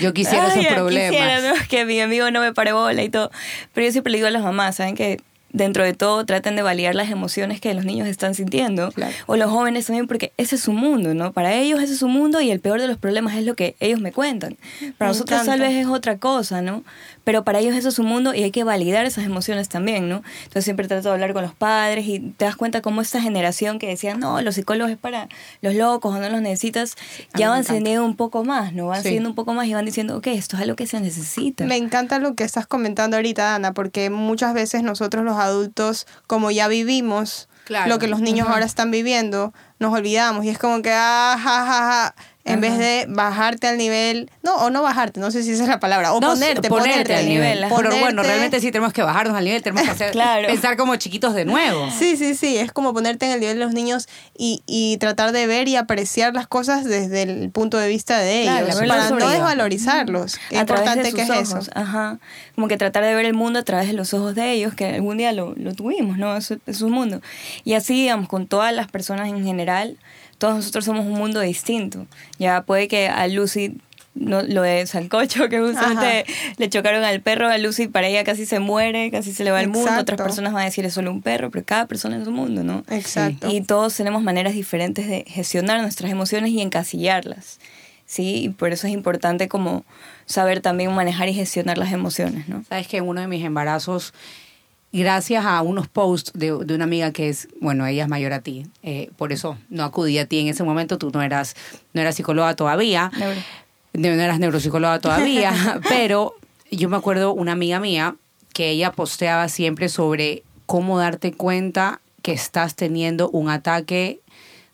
Yo 0.00 0.12
quisiera 0.14 0.50
"Ay, 0.52 0.60
esos 0.60 0.72
problemas". 0.72 1.10
quisiera, 1.10 1.40
¿no? 1.40 1.54
Que 1.68 1.84
mi 1.84 2.00
amigo 2.00 2.30
no 2.30 2.40
me 2.40 2.54
pare 2.54 2.72
bola 2.72 3.02
y 3.02 3.08
todo. 3.08 3.30
Pero 3.74 3.86
yo 3.86 3.92
siempre 3.92 4.10
le 4.12 4.18
digo 4.18 4.28
a 4.28 4.30
las 4.30 4.42
mamás, 4.42 4.76
¿saben 4.76 4.94
que 4.94 5.20
Dentro 5.52 5.84
de 5.84 5.92
todo, 5.92 6.24
traten 6.24 6.56
de 6.56 6.62
validar 6.62 6.94
las 6.94 7.10
emociones 7.10 7.60
que 7.60 7.74
los 7.74 7.84
niños 7.84 8.08
están 8.08 8.34
sintiendo. 8.34 8.90
Claro. 8.92 9.12
O 9.26 9.36
los 9.36 9.50
jóvenes 9.50 9.86
también, 9.86 10.06
porque 10.06 10.32
ese 10.36 10.56
es 10.56 10.62
su 10.62 10.72
mundo, 10.72 11.14
¿no? 11.14 11.32
Para 11.32 11.54
ellos 11.54 11.82
ese 11.82 11.92
es 11.94 11.98
su 11.98 12.08
mundo 12.08 12.40
y 12.40 12.50
el 12.50 12.60
peor 12.60 12.80
de 12.80 12.86
los 12.88 12.96
problemas 12.98 13.34
es 13.36 13.44
lo 13.44 13.54
que 13.54 13.76
ellos 13.80 14.00
me 14.00 14.12
cuentan. 14.12 14.56
Para 14.98 15.10
Me 15.10 15.14
nosotros 15.14 15.40
tal 15.40 15.56
encanta. 15.60 15.68
vez 15.68 15.76
es 15.76 15.86
otra 15.86 16.18
cosa, 16.18 16.62
¿no? 16.62 16.84
Pero 17.24 17.44
para 17.44 17.58
ellos 17.60 17.76
eso 17.76 17.90
es 17.90 17.94
su 17.94 18.02
mundo 18.02 18.34
y 18.34 18.42
hay 18.42 18.50
que 18.50 18.64
validar 18.64 19.04
esas 19.06 19.24
emociones 19.24 19.68
también, 19.68 20.08
¿no? 20.08 20.22
Entonces 20.44 20.64
siempre 20.64 20.88
trato 20.88 21.08
de 21.08 21.14
hablar 21.14 21.32
con 21.34 21.42
los 21.42 21.54
padres 21.54 22.06
y 22.06 22.18
te 22.20 22.44
das 22.46 22.56
cuenta 22.56 22.80
cómo 22.80 23.00
esta 23.00 23.20
generación 23.20 23.78
que 23.78 23.86
decían, 23.88 24.18
no, 24.20 24.40
los 24.42 24.54
psicólogos 24.54 24.90
es 24.90 24.98
para 24.98 25.28
los 25.60 25.74
locos 25.74 26.14
o 26.14 26.18
no 26.18 26.28
los 26.28 26.40
necesitas, 26.40 26.96
mí 27.34 27.40
ya 27.40 27.50
van 27.50 27.64
cediendo 27.64 28.04
un 28.04 28.16
poco 28.16 28.44
más, 28.44 28.72
¿no? 28.72 28.86
Van 28.88 29.02
Sí. 29.02 29.08
cediendo 29.08 29.28
un 29.28 29.34
poco 29.34 29.52
más 29.54 29.66
y 29.66 29.74
van 29.74 29.84
diciendo, 29.84 30.16
ok, 30.16 30.28
esto 30.28 30.56
es 30.56 30.62
algo 30.62 30.76
que 30.76 30.86
se 30.86 30.98
necesita. 31.00 31.64
Me 31.66 31.76
encanta 31.76 32.18
lo 32.18 32.34
que 32.34 32.44
estás 32.44 32.66
comentando 32.66 33.16
ahorita, 33.16 33.54
Ana, 33.54 33.72
porque 33.72 34.10
muchas 34.10 34.54
veces 34.54 34.82
nosotros 34.82 35.24
los 35.24 35.36
adultos, 35.42 36.06
como 36.26 36.50
ya 36.50 36.68
vivimos 36.68 37.48
Claro. 37.64 37.88
lo 37.88 37.98
que 37.98 38.08
los 38.08 38.20
niños 38.20 38.48
ahora 38.48 38.64
están 38.66 38.90
viviendo, 38.90 39.52
nos 39.78 39.92
olvidamos. 39.94 40.44
Y 40.44 40.48
es 40.50 40.58
como 40.58 40.82
que, 40.82 40.92
ah, 40.92 41.36
ja, 41.38 41.64
ja, 41.64 41.64
ja, 41.66 42.14
en 42.44 42.60
vez 42.60 42.76
de 42.76 43.06
bajarte 43.08 43.68
al 43.68 43.78
nivel, 43.78 44.30
no, 44.42 44.56
o 44.56 44.70
no 44.70 44.82
bajarte, 44.82 45.20
no 45.20 45.30
sé 45.30 45.42
si 45.44 45.52
esa 45.52 45.62
es 45.62 45.68
la 45.68 45.78
palabra, 45.78 46.12
o 46.12 46.20
No, 46.20 46.30
ponerte, 46.30 46.68
ponerte 46.68 47.14
al 47.14 47.28
nivel. 47.28 47.62
ajá. 47.64 47.76
Pero 47.76 47.90
bueno, 47.90 48.22
ponerte- 48.22 48.26
realmente 48.26 48.60
sí 48.60 48.72
tenemos 48.72 48.92
que 48.92 49.02
bajarnos 49.02 49.36
al 49.36 49.44
nivel, 49.44 49.62
tenemos 49.62 49.84
que 49.84 49.90
hacer, 49.90 50.10
Claro. 50.12 50.48
pensar 50.48 50.76
como 50.76 50.96
chiquitos 50.96 51.34
de 51.34 51.44
nuevo. 51.44 51.88
Sí, 51.96 52.16
sí, 52.16 52.34
sí, 52.34 52.56
es 52.58 52.72
como 52.72 52.92
ponerte 52.92 53.26
en 53.26 53.32
el 53.32 53.40
nivel 53.40 53.58
de 53.58 53.64
los 53.64 53.72
niños 53.74 54.08
y, 54.36 54.62
y 54.66 54.96
tratar 54.96 55.30
de 55.32 55.46
ver 55.46 55.68
y 55.68 55.76
apreciar 55.76 56.34
las 56.34 56.46
cosas 56.48 56.84
desde 56.84 57.22
el 57.22 57.50
punto 57.50 57.78
de 57.78 57.86
vista 57.88 58.18
de 58.18 58.42
Claro, 58.42 58.66
ellos, 58.66 58.78
para 58.88 59.10
no 59.10 59.28
desvalorizarlos. 59.28 60.34
A 60.34 60.38
través 60.38 60.60
importante 60.60 61.02
de 61.04 61.12
que 61.12 61.26
sus 61.26 61.36
es 61.36 61.52
ojos. 61.52 61.68
eso. 61.68 61.72
Ajá. 61.78 62.18
Como 62.54 62.68
que 62.68 62.76
tratar 62.76 63.04
de 63.04 63.14
ver 63.14 63.24
el 63.24 63.34
mundo 63.34 63.58
a 63.58 63.62
través 63.62 63.86
de 63.86 63.92
los 63.94 64.12
ojos 64.14 64.34
de 64.34 64.52
ellos, 64.52 64.74
que 64.74 64.86
algún 64.86 65.16
día 65.18 65.32
lo, 65.32 65.54
lo 65.56 65.74
tuvimos, 65.74 66.18
¿no? 66.18 66.36
Es 66.36 66.52
su 66.72 66.88
mundo. 66.88 67.20
Y 67.64 67.74
así, 67.74 67.94
digamos, 67.94 68.28
con 68.28 68.46
todas 68.46 68.72
las 68.74 68.88
personas 68.90 69.28
en 69.28 69.44
general, 69.44 69.96
todos 70.42 70.56
nosotros 70.56 70.84
somos 70.84 71.06
un 71.06 71.12
mundo 71.12 71.38
distinto. 71.38 72.04
Ya 72.36 72.62
puede 72.62 72.88
que 72.88 73.06
a 73.06 73.28
Lucy 73.28 73.78
no, 74.16 74.42
lo 74.42 74.62
de 74.62 74.84
Sancocho, 74.88 75.48
que 75.48 75.60
justamente 75.60 76.26
le 76.56 76.68
chocaron 76.68 77.04
al 77.04 77.20
perro, 77.20 77.48
a 77.48 77.58
Lucy 77.58 77.86
para 77.86 78.08
ella 78.08 78.24
casi 78.24 78.44
se 78.44 78.58
muere, 78.58 79.12
casi 79.12 79.32
se 79.32 79.44
le 79.44 79.52
va 79.52 79.60
el 79.60 79.68
mundo, 79.68 79.92
otras 80.00 80.20
personas 80.20 80.52
van 80.52 80.62
a 80.62 80.64
decir 80.64 80.84
es 80.84 80.94
solo 80.94 81.12
un 81.12 81.22
perro, 81.22 81.52
pero 81.52 81.64
cada 81.64 81.86
persona 81.86 82.20
es 82.20 82.26
un 82.26 82.34
mundo, 82.34 82.64
¿no? 82.64 82.82
Exacto. 82.90 83.48
Y 83.52 83.60
todos 83.60 83.94
tenemos 83.94 84.24
maneras 84.24 84.54
diferentes 84.54 85.06
de 85.06 85.24
gestionar 85.28 85.80
nuestras 85.80 86.10
emociones 86.10 86.50
y 86.50 86.60
encasillarlas, 86.60 87.60
¿sí? 88.04 88.42
Y 88.42 88.48
por 88.48 88.72
eso 88.72 88.88
es 88.88 88.94
importante 88.94 89.46
como 89.46 89.84
saber 90.26 90.60
también 90.60 90.92
manejar 90.92 91.28
y 91.28 91.34
gestionar 91.34 91.78
las 91.78 91.92
emociones, 91.92 92.48
¿no? 92.48 92.64
Sabes 92.68 92.88
que 92.88 92.96
en 92.96 93.04
uno 93.04 93.20
de 93.20 93.28
mis 93.28 93.44
embarazos 93.44 94.12
gracias 94.92 95.44
a 95.44 95.62
unos 95.62 95.88
posts 95.88 96.32
de, 96.34 96.52
de, 96.64 96.74
una 96.74 96.84
amiga 96.84 97.12
que 97.12 97.28
es, 97.28 97.48
bueno, 97.60 97.86
ella 97.86 98.04
es 98.04 98.08
mayor 98.08 98.32
a 98.32 98.40
ti, 98.40 98.66
eh, 98.82 99.10
por 99.16 99.32
eso 99.32 99.56
no 99.70 99.84
acudí 99.84 100.18
a 100.18 100.26
ti 100.26 100.38
en 100.38 100.48
ese 100.48 100.64
momento, 100.64 100.98
tú 100.98 101.10
no 101.12 101.22
eras, 101.22 101.56
no 101.94 102.00
eras 102.00 102.14
psicóloga 102.14 102.54
todavía, 102.54 103.10
no, 103.94 104.00
no 104.00 104.22
eras 104.22 104.38
neuropsicóloga 104.38 105.00
todavía, 105.00 105.80
pero 105.88 106.34
yo 106.70 106.88
me 106.88 106.96
acuerdo 106.96 107.32
una 107.32 107.52
amiga 107.52 107.80
mía 107.80 108.16
que 108.52 108.68
ella 108.68 108.92
posteaba 108.92 109.48
siempre 109.48 109.88
sobre 109.88 110.42
cómo 110.66 110.98
darte 110.98 111.32
cuenta 111.32 112.00
que 112.20 112.32
estás 112.32 112.76
teniendo 112.76 113.30
un 113.30 113.48
ataque, 113.48 114.20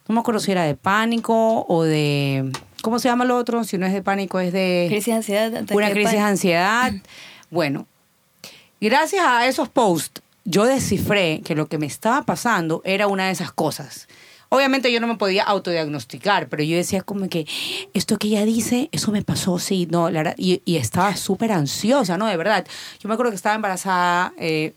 no 0.09 0.15
me 0.15 0.21
acuerdo 0.21 0.41
si 0.41 0.51
era 0.51 0.65
de 0.65 0.75
pánico 0.75 1.65
o 1.69 1.85
de, 1.85 2.51
¿cómo 2.83 2.99
se 2.99 3.09
llama 3.09 3.25
lo 3.25 3.37
otro? 3.37 3.63
Si 3.65 3.79
no 3.79 3.87
es 3.87 3.93
de 3.93 4.03
pánico, 4.03 4.41
es 4.41 4.53
de... 4.53 4.87
Crisis 4.89 5.07
de 5.07 5.13
ansiedad. 5.13 5.65
Una 5.71 5.91
crisis 5.91 6.13
de 6.13 6.19
ansiedad. 6.19 6.93
Bueno, 7.51 7.87
gracias 8.81 9.25
a 9.27 9.47
esos 9.47 9.69
posts, 9.69 10.23
yo 10.45 10.65
descifré 10.65 11.43
que 11.45 11.55
lo 11.55 11.67
que 11.67 11.79
me 11.79 11.87
estaba 11.87 12.23
pasando 12.23 12.81
era 12.85 13.07
una 13.07 13.27
de 13.27 13.33
esas 13.33 13.53
cosas. 13.53 14.09
Obviamente 14.51 14.91
yo 14.91 15.01
no 15.01 15.07
me 15.07 15.17
podía 15.17 15.45
autodiagnosticar, 15.45 16.49
pero 16.49 16.63
yo 16.63 16.77
decía 16.77 17.03
como 17.03 17.29
que 17.29 17.47
esto 17.93 18.17
que 18.17 18.29
ella 18.29 18.47
dice, 18.47 18.89
eso 18.93 19.13
me 19.13 19.23
pasó, 19.23 19.59
sí, 19.59 19.87
no, 19.91 20.09
la 20.09 20.21
verdad, 20.21 20.35
y, 20.39 20.63
y 20.65 20.77
estaba 20.77 21.15
súper 21.17 21.53
ansiosa, 21.53 22.17
¿no? 22.17 22.27
De 22.27 22.37
verdad. 22.39 22.67
Yo 22.99 23.09
me 23.09 23.15
acuerdo 23.15 23.31
que 23.31 23.37
estaba 23.37 23.55
embarazada 23.55 24.33
eh, 24.39 24.73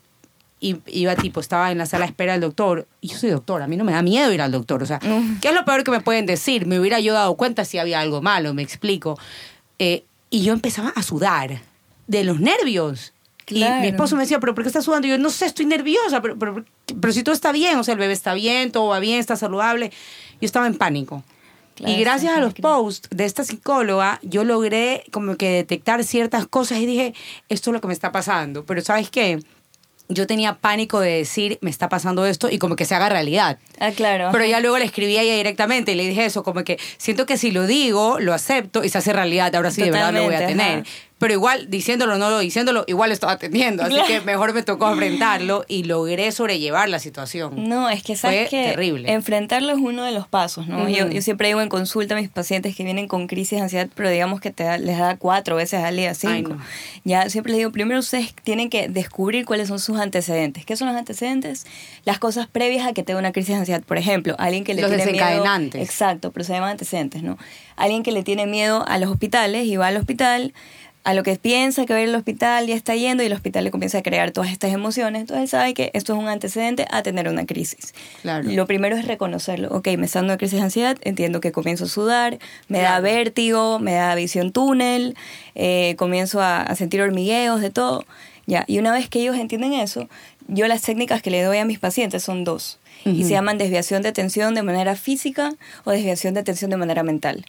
y 0.60 0.76
iba 0.86 1.16
tipo, 1.16 1.40
estaba 1.40 1.72
en 1.72 1.78
la 1.78 1.86
sala 1.86 2.04
de 2.04 2.10
espera 2.10 2.32
del 2.32 2.42
doctor, 2.42 2.86
y 3.00 3.08
yo 3.08 3.16
soy 3.16 3.30
doctora, 3.30 3.64
a 3.64 3.68
mí 3.68 3.76
no 3.76 3.84
me 3.84 3.92
da 3.92 4.02
miedo 4.02 4.30
ir 4.32 4.42
al 4.42 4.52
doctor, 4.52 4.82
o 4.82 4.86
sea, 4.86 5.00
¿qué 5.40 5.48
es 5.48 5.54
lo 5.54 5.64
peor 5.64 5.84
que 5.84 5.90
me 5.90 6.00
pueden 6.00 6.26
decir? 6.26 6.66
Me 6.66 6.78
hubiera 6.78 7.00
yo 7.00 7.14
dado 7.14 7.34
cuenta 7.34 7.64
si 7.64 7.78
había 7.78 7.98
algo 7.98 8.20
malo, 8.20 8.52
me 8.52 8.62
explico. 8.62 9.18
Eh, 9.78 10.04
y 10.28 10.42
yo 10.42 10.52
empezaba 10.52 10.90
a 10.90 11.02
sudar 11.02 11.62
de 12.06 12.24
los 12.24 12.40
nervios. 12.40 13.12
Claro. 13.44 13.78
Y 13.78 13.80
mi 13.80 13.88
esposo 13.88 14.16
me 14.16 14.22
decía, 14.22 14.40
¿pero 14.40 14.54
por 14.54 14.64
qué 14.64 14.68
estás 14.68 14.84
sudando? 14.84 15.06
Y 15.06 15.10
yo, 15.10 15.18
no 15.18 15.30
sé, 15.30 15.46
estoy 15.46 15.66
nerviosa, 15.66 16.20
pero, 16.20 16.38
pero, 16.38 16.64
pero, 17.00 17.12
si 17.12 17.22
todo 17.22 17.34
está 17.34 17.52
bien, 17.52 17.78
o 17.78 17.84
sea, 17.84 17.92
el 17.92 17.98
bebé 17.98 18.12
está 18.12 18.34
bien, 18.34 18.72
todo 18.72 18.88
va 18.88 18.98
bien, 18.98 19.18
está 19.18 19.36
saludable. 19.36 19.90
Yo 20.40 20.46
estaba 20.46 20.66
en 20.66 20.76
pánico. 20.76 21.22
Claro, 21.74 21.92
y 21.92 22.00
gracias 22.00 22.36
a 22.36 22.40
los 22.40 22.54
posts 22.54 23.08
de 23.10 23.24
esta 23.24 23.44
psicóloga, 23.44 24.20
yo 24.22 24.44
logré 24.44 25.04
como 25.10 25.36
que 25.36 25.48
detectar 25.50 26.04
ciertas 26.04 26.46
cosas 26.46 26.78
y 26.78 26.86
dije, 26.86 27.14
esto 27.48 27.70
es 27.70 27.74
lo 27.74 27.80
que 27.80 27.88
me 27.88 27.94
está 27.94 28.12
pasando. 28.12 28.64
Pero 28.64 28.82
¿sabes 28.82 29.10
qué? 29.10 29.40
yo 30.08 30.26
tenía 30.26 30.54
pánico 30.54 31.00
de 31.00 31.10
decir, 31.18 31.58
me 31.60 31.70
está 31.70 31.88
pasando 31.88 32.26
esto 32.26 32.50
y 32.50 32.58
como 32.58 32.76
que 32.76 32.84
se 32.84 32.94
haga 32.94 33.08
realidad. 33.08 33.58
Ah, 33.80 33.90
claro. 33.92 34.28
Pero 34.32 34.44
ya 34.44 34.60
luego 34.60 34.78
le 34.78 34.84
escribí 34.84 35.16
a 35.16 35.22
ella 35.22 35.34
directamente 35.34 35.92
y 35.92 35.94
le 35.94 36.06
dije 36.06 36.24
eso, 36.24 36.42
como 36.42 36.64
que 36.64 36.78
siento 36.98 37.26
que 37.26 37.36
si 37.36 37.50
lo 37.50 37.66
digo, 37.66 38.18
lo 38.20 38.34
acepto 38.34 38.84
y 38.84 38.88
se 38.88 38.98
hace 38.98 39.12
realidad, 39.12 39.54
ahora 39.54 39.70
sí 39.70 39.82
Totalmente, 39.82 39.98
de 39.98 40.12
verdad 40.12 40.20
lo 40.20 40.26
voy 40.26 40.34
a 40.34 40.46
tener. 40.46 40.78
Ajá. 40.80 40.90
Pero 41.22 41.34
igual, 41.34 41.70
diciéndolo 41.70 42.14
o 42.14 42.18
no 42.18 42.30
lo 42.30 42.40
diciéndolo, 42.40 42.82
igual 42.88 43.12
estaba 43.12 43.36
teniendo. 43.38 43.84
Así 43.84 43.94
que 44.08 44.20
mejor 44.22 44.52
me 44.54 44.62
tocó 44.64 44.90
enfrentarlo 44.90 45.64
y 45.68 45.84
logré 45.84 46.32
sobrellevar 46.32 46.88
la 46.88 46.98
situación. 46.98 47.68
No, 47.68 47.88
es 47.88 48.02
que 48.02 48.16
sabes 48.16 48.48
Fue 48.48 48.50
que 48.50 48.68
terrible. 48.70 49.12
enfrentarlo 49.12 49.70
es 49.72 49.78
uno 49.78 50.02
de 50.04 50.10
los 50.10 50.26
pasos, 50.26 50.66
¿no? 50.66 50.88
Yo, 50.88 51.08
yo 51.08 51.22
siempre 51.22 51.46
digo 51.46 51.60
en 51.60 51.68
consulta 51.68 52.16
a 52.16 52.20
mis 52.20 52.28
pacientes 52.28 52.74
que 52.74 52.82
vienen 52.82 53.06
con 53.06 53.28
crisis 53.28 53.52
de 53.58 53.62
ansiedad, 53.62 53.88
pero 53.94 54.10
digamos 54.10 54.40
que 54.40 54.50
te 54.50 54.64
da- 54.64 54.78
les 54.78 54.98
da 54.98 55.16
cuatro 55.16 55.54
veces 55.54 55.84
al 55.84 55.96
día, 55.96 56.12
cinco. 56.14 56.32
Ay, 56.54 56.58
no. 56.58 56.64
Ya 57.04 57.30
siempre 57.30 57.52
les 57.52 57.58
digo, 57.58 57.70
primero 57.70 58.00
ustedes 58.00 58.34
tienen 58.42 58.68
que 58.68 58.88
descubrir 58.88 59.44
cuáles 59.46 59.68
son 59.68 59.78
sus 59.78 60.00
antecedentes. 60.00 60.64
¿Qué 60.66 60.74
son 60.76 60.88
los 60.88 60.96
antecedentes? 60.96 61.66
Las 62.04 62.18
cosas 62.18 62.48
previas 62.48 62.84
a 62.84 62.92
que 62.94 63.04
tenga 63.04 63.20
una 63.20 63.30
crisis 63.30 63.50
de 63.54 63.60
ansiedad. 63.60 63.82
Por 63.82 63.96
ejemplo, 63.96 64.34
alguien 64.40 64.64
que 64.64 64.74
le 64.74 64.82
Los 64.82 64.90
tiene 64.90 65.04
miedo... 65.12 65.44
Exacto, 65.80 66.32
pero 66.32 66.42
se 66.44 66.52
llaman 66.52 66.70
antecedentes, 66.70 67.22
¿no? 67.22 67.38
Alguien 67.76 68.02
que 68.02 68.10
le 68.10 68.24
tiene 68.24 68.46
miedo 68.46 68.84
a 68.88 68.98
los 68.98 69.08
hospitales 69.10 69.66
y 69.66 69.76
va 69.76 69.86
al 69.86 69.96
hospital, 69.96 70.52
a 71.04 71.14
lo 71.14 71.22
que 71.22 71.34
piensa 71.36 71.84
que 71.84 71.92
va 71.92 71.98
a 71.98 72.02
ir 72.02 72.08
al 72.08 72.14
hospital, 72.14 72.66
ya 72.66 72.74
está 72.74 72.94
yendo 72.94 73.22
y 73.22 73.26
el 73.26 73.32
hospital 73.32 73.64
le 73.64 73.70
comienza 73.70 73.98
a 73.98 74.02
crear 74.02 74.30
todas 74.30 74.50
estas 74.50 74.72
emociones. 74.72 75.22
Entonces 75.22 75.50
sabe 75.50 75.74
que 75.74 75.90
esto 75.94 76.12
es 76.12 76.18
un 76.18 76.28
antecedente 76.28 76.86
a 76.90 77.02
tener 77.02 77.28
una 77.28 77.44
crisis. 77.44 77.92
Claro. 78.22 78.48
Lo 78.48 78.66
primero 78.66 78.96
es 78.96 79.06
reconocerlo. 79.06 79.68
Ok, 79.70 79.88
me 79.98 80.06
está 80.06 80.20
dando 80.20 80.32
una 80.32 80.38
crisis 80.38 80.58
de 80.58 80.64
ansiedad, 80.64 80.96
entiendo 81.02 81.40
que 81.40 81.50
comienzo 81.50 81.84
a 81.84 81.88
sudar, 81.88 82.38
me 82.68 82.80
da 82.80 83.00
vértigo, 83.00 83.78
me 83.78 83.94
da 83.94 84.14
visión 84.14 84.52
túnel, 84.52 85.16
eh, 85.54 85.94
comienzo 85.96 86.40
a, 86.40 86.62
a 86.62 86.76
sentir 86.76 87.02
hormigueos, 87.02 87.60
de 87.60 87.70
todo. 87.70 88.04
Ya, 88.46 88.64
y 88.66 88.78
una 88.78 88.92
vez 88.92 89.08
que 89.08 89.20
ellos 89.20 89.36
entienden 89.36 89.72
eso, 89.72 90.08
yo 90.48 90.66
las 90.66 90.82
técnicas 90.82 91.22
que 91.22 91.30
le 91.30 91.42
doy 91.42 91.58
a 91.58 91.64
mis 91.64 91.78
pacientes 91.78 92.22
son 92.22 92.44
dos. 92.44 92.78
Y 93.04 93.24
se 93.24 93.30
llaman 93.30 93.58
desviación 93.58 94.02
de 94.02 94.10
atención 94.10 94.54
de 94.54 94.62
manera 94.62 94.94
física 94.94 95.52
o 95.84 95.90
desviación 95.90 96.34
de 96.34 96.40
atención 96.40 96.70
de 96.70 96.76
manera 96.76 97.02
mental. 97.02 97.44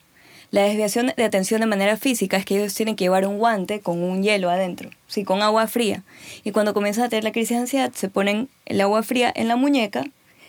La 0.53 0.61
desviación 0.61 1.11
de 1.17 1.23
atención 1.23 1.61
de 1.61 1.65
manera 1.65 1.97
física 1.97 2.37
es 2.37 2.45
que 2.45 2.59
ellos 2.59 2.75
tienen 2.75 2.95
que 2.95 3.05
llevar 3.05 3.25
un 3.25 3.39
guante 3.39 3.79
con 3.79 4.03
un 4.03 4.21
hielo 4.21 4.51
adentro, 4.51 4.91
sí, 5.07 5.23
con 5.23 5.41
agua 5.41 5.65
fría. 5.65 6.03
Y 6.43 6.51
cuando 6.51 6.75
comienzan 6.75 7.05
a 7.05 7.09
tener 7.09 7.23
la 7.23 7.31
crisis 7.31 7.57
de 7.57 7.61
ansiedad, 7.61 7.91
se 7.95 8.07
ponen 8.07 8.49
el 8.67 8.79
agua 8.79 9.01
fría 9.01 9.33
en 9.35 9.47
la 9.47 9.55
muñeca 9.55 10.03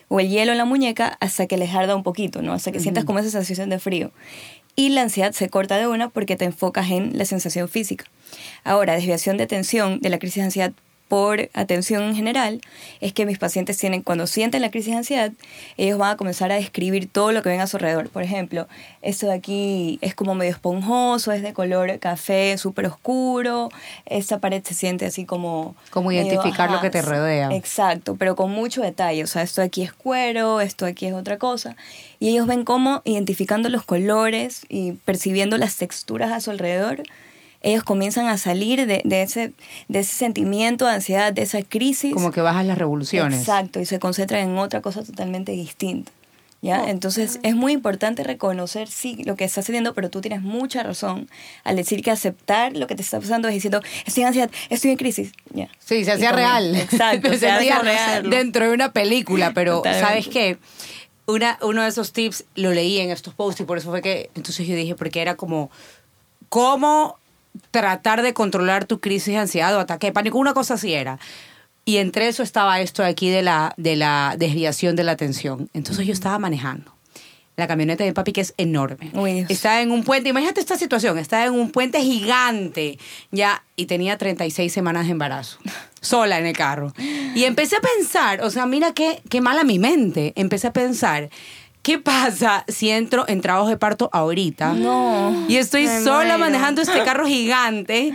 o 0.09 0.21
el 0.21 0.29
hielo 0.29 0.53
en 0.53 0.59
la 0.59 0.67
muñeca 0.67 1.17
hasta 1.21 1.47
que 1.47 1.57
les 1.57 1.75
arda 1.75 1.97
un 1.97 2.03
poquito, 2.03 2.43
¿no? 2.43 2.53
Hasta 2.53 2.71
que 2.71 2.81
sientas 2.81 3.07
como 3.07 3.19
esa 3.19 3.31
sensación 3.31 3.71
de 3.71 3.79
frío. 3.79 4.13
Y 4.77 4.91
la 4.91 5.01
ansiedad 5.01 5.33
se 5.33 5.49
corta 5.49 5.79
de 5.79 5.87
una 5.87 6.11
porque 6.11 6.37
te 6.37 6.45
enfocas 6.45 6.91
en 6.91 7.17
la 7.17 7.25
sensación 7.25 7.71
física. 7.71 8.05
Ahora, 8.63 8.97
desviación 8.97 9.39
de 9.39 9.45
atención 9.45 10.01
de 10.01 10.11
la 10.11 10.19
crisis 10.19 10.37
de 10.37 10.43
ansiedad 10.43 10.73
por 11.09 11.51
atención 11.53 12.03
en 12.03 12.17
general 12.17 12.61
es 13.01 13.13
que 13.13 13.27
mis 13.27 13.39
pacientes 13.39 13.77
tienen, 13.79 14.03
cuando 14.03 14.27
sienten 14.27 14.63
la 14.63 14.71
crisis 14.71 14.93
de 14.93 14.99
ansiedad, 14.99 15.33
ellos 15.77 15.99
van 15.99 16.13
a 16.13 16.17
comenzar 16.17 16.51
a 16.51 16.57
describir 16.57 17.09
todo 17.09 17.33
lo 17.33 17.43
que 17.43 17.51
ven 17.51 17.61
a 17.61 17.67
su 17.67 17.77
alrededor. 17.77 18.09
Por 18.09 18.23
ejemplo, 18.23 18.67
esto 19.03 19.27
de 19.27 19.35
aquí 19.35 19.99
es 20.01 20.15
como 20.15 20.35
medio 20.35 20.53
esponjoso, 20.53 21.33
es 21.33 21.43
de 21.43 21.53
color 21.53 21.99
café 21.99 22.57
súper 22.59 22.87
oscuro, 22.87 23.69
esta 24.07 24.39
pared 24.39 24.63
se 24.65 24.75
siente 24.75 25.07
así 25.07 25.25
como... 25.25 25.77
Como 25.91 26.09
medio, 26.09 26.23
identificar 26.23 26.71
lo 26.71 26.81
que 26.81 26.91
te 26.91 27.03
rodea. 27.03 27.51
Exacto, 27.55 28.17
pero 28.17 28.35
con 28.35 28.51
mucho 28.51 28.83
detalle. 28.83 29.23
O 29.23 29.27
sea, 29.27 29.43
esto 29.43 29.61
de 29.61 29.67
aquí 29.67 29.83
es 29.83 29.93
cuero, 29.93 30.61
esto 30.61 30.85
de 30.87 30.93
aquí 30.93 31.07
es 31.07 31.15
otra 31.15 31.39
cosa. 31.39 31.77
Y 32.19 32.31
ellos 32.31 32.47
ven 32.47 32.65
cómo, 32.65 33.03
identificando 33.05 33.69
los 33.69 33.85
colores 33.85 34.63
y 34.69 34.93
percibiendo 34.93 35.59
las 35.59 35.77
texturas 35.77 36.33
a 36.33 36.41
su 36.41 36.51
alrededor, 36.51 37.03
ellos 37.65 37.83
comienzan 37.83 38.27
a 38.27 38.37
salir 38.37 38.87
de, 38.87 39.01
de 39.05 39.23
ese, 39.23 39.53
de 39.89 39.99
ese 39.99 40.13
sentimiento 40.13 40.85
de 40.85 40.93
ansiedad, 40.93 41.33
de 41.33 41.43
esa 41.43 41.63
crisis. 41.63 42.13
Como 42.13 42.31
que 42.31 42.43
bajas 42.43 42.67
las 42.67 42.77
revoluciones. 42.77 43.41
Exacto, 43.41 43.81
y 43.81 43.87
se 43.87 43.99
concentran 43.99 44.49
en 44.51 44.59
otra 44.59 44.83
cosa 44.83 45.03
totalmente 45.03 45.53
distinta. 45.53 46.13
¿Ya? 46.61 46.83
Oh. 46.83 46.89
Entonces 46.89 47.41
es 47.43 47.55
muy 47.55 47.73
importante 47.73 48.23
reconocer 48.23 48.89
sí 48.89 49.23
lo 49.25 49.37
que 49.37 49.45
está 49.45 49.61
sucediendo, 49.63 49.93
pero 49.93 50.09
tú 50.09 50.21
tienes 50.21 50.41
mucha 50.41 50.83
razón 50.83 51.29
al 51.63 51.77
decir 51.77 52.03
que 52.03 52.11
aceptar 52.11 52.75
lo 52.75 52.87
que 52.87 52.95
te 52.95 53.03
está 53.03 53.21
pasando 53.21 53.49
es 53.49 53.55
diciendo, 53.55 53.83
estoy 54.07 54.23
en 54.23 54.29
ansiedad, 54.29 54.51
estoy 54.71 54.91
en 54.93 54.97
crisis. 54.97 55.33
Ya. 55.51 55.69
Sí, 55.79 56.05
se 56.05 56.13
hacía 56.13 56.33
real. 56.33 56.75
Exacto, 56.77 57.29
se, 57.33 57.39
se 57.39 57.51
hacía 57.51 57.81
real. 57.81 58.31
dentro 58.31 58.67
de 58.67 58.75
una 58.75 58.93
película, 58.93 59.53
pero 59.55 59.77
Totalmente. 59.79 60.07
¿sabes 60.07 60.29
qué? 60.29 60.59
Una, 61.27 61.59
uno 61.63 61.83
de 61.83 61.89
esos 61.89 62.13
tips 62.13 62.45
lo 62.55 62.73
leí 62.73 62.99
en 62.99 63.11
estos 63.11 63.35
posts 63.35 63.61
y 63.63 63.65
por 63.65 63.79
eso 63.79 63.91
fue 63.91 64.03
que 64.03 64.31
entonces 64.35 64.67
yo 64.67 64.75
dije, 64.75 64.95
porque 64.95 65.23
era 65.23 65.37
como, 65.37 65.71
¿cómo 66.51 67.19
tratar 67.71 68.23
de 68.23 68.35
controlar 68.35 68.85
tu 68.85 69.01
crisis 69.01 69.35
de 69.35 69.39
ansiedad 69.39 69.75
o 69.77 69.81
ataque 69.81 70.09
de 70.09 70.13
pánico? 70.13 70.39
Una 70.39 70.55
cosa 70.55 70.75
así 70.75 70.95
era. 70.95 71.19
Y 71.85 71.99
entre 71.99 72.29
eso 72.29 72.43
estaba 72.43 72.81
esto 72.81 73.03
de 73.03 73.09
aquí 73.09 73.29
de 73.29 73.43
la, 73.43 73.75
de 73.77 73.97
la 73.97 74.37
desviación 74.39 74.97
de 74.97 75.05
la 75.05 75.13
atención. 75.13 75.69
Entonces 75.75 76.07
yo 76.07 76.13
estaba 76.13 76.39
manejando 76.39 76.95
la 77.57 77.69
camioneta 77.69 78.03
de 78.03 78.11
mi 78.11 78.15
papi 78.15 78.33
que 78.33 78.41
es 78.41 78.55
enorme. 78.57 79.11
Uy. 79.15 79.47
Está 79.49 79.81
en 79.81 79.93
un 79.93 80.03
puente, 80.03 80.29
imagínate 80.29 80.61
esta 80.61 80.77
situación, 80.77 81.19
está 81.19 81.45
en 81.45 81.53
un 81.53 81.71
puente 81.71 82.01
gigante, 82.01 82.99
ya, 83.31 83.63
y 83.77 83.87
tenía 83.87 84.19
36 84.19 84.73
semanas 84.73 85.07
de 85.07 85.13
embarazo, 85.13 85.59
sola 86.01 86.39
en 86.39 86.47
el 86.47 86.57
carro. 86.57 86.93
Y 87.35 87.45
empecé 87.45 87.77
a 87.77 87.81
pensar, 87.81 88.43
o 88.43 88.51
sea, 88.51 88.67
mira 88.67 88.93
qué, 88.93 89.23
qué 89.29 89.41
mala 89.41 89.63
mi 89.63 89.79
mente, 89.79 90.33
empecé 90.37 90.69
a 90.69 90.73
pensar, 90.73 91.31
¿qué 91.85 91.99
pasa 91.99 92.65
si 92.67 92.91
entro 92.91 93.25
en 93.29 93.41
trabajo 93.41 93.69
de 93.69 93.77
parto 93.77 94.11
ahorita? 94.13 94.73
No. 94.73 95.45
Y 95.49 95.59
estoy 95.59 95.87
sola 95.87 96.25
muero. 96.25 96.39
manejando 96.39 96.83
este 96.83 97.01
carro 97.05 97.27
gigante. 97.27 98.13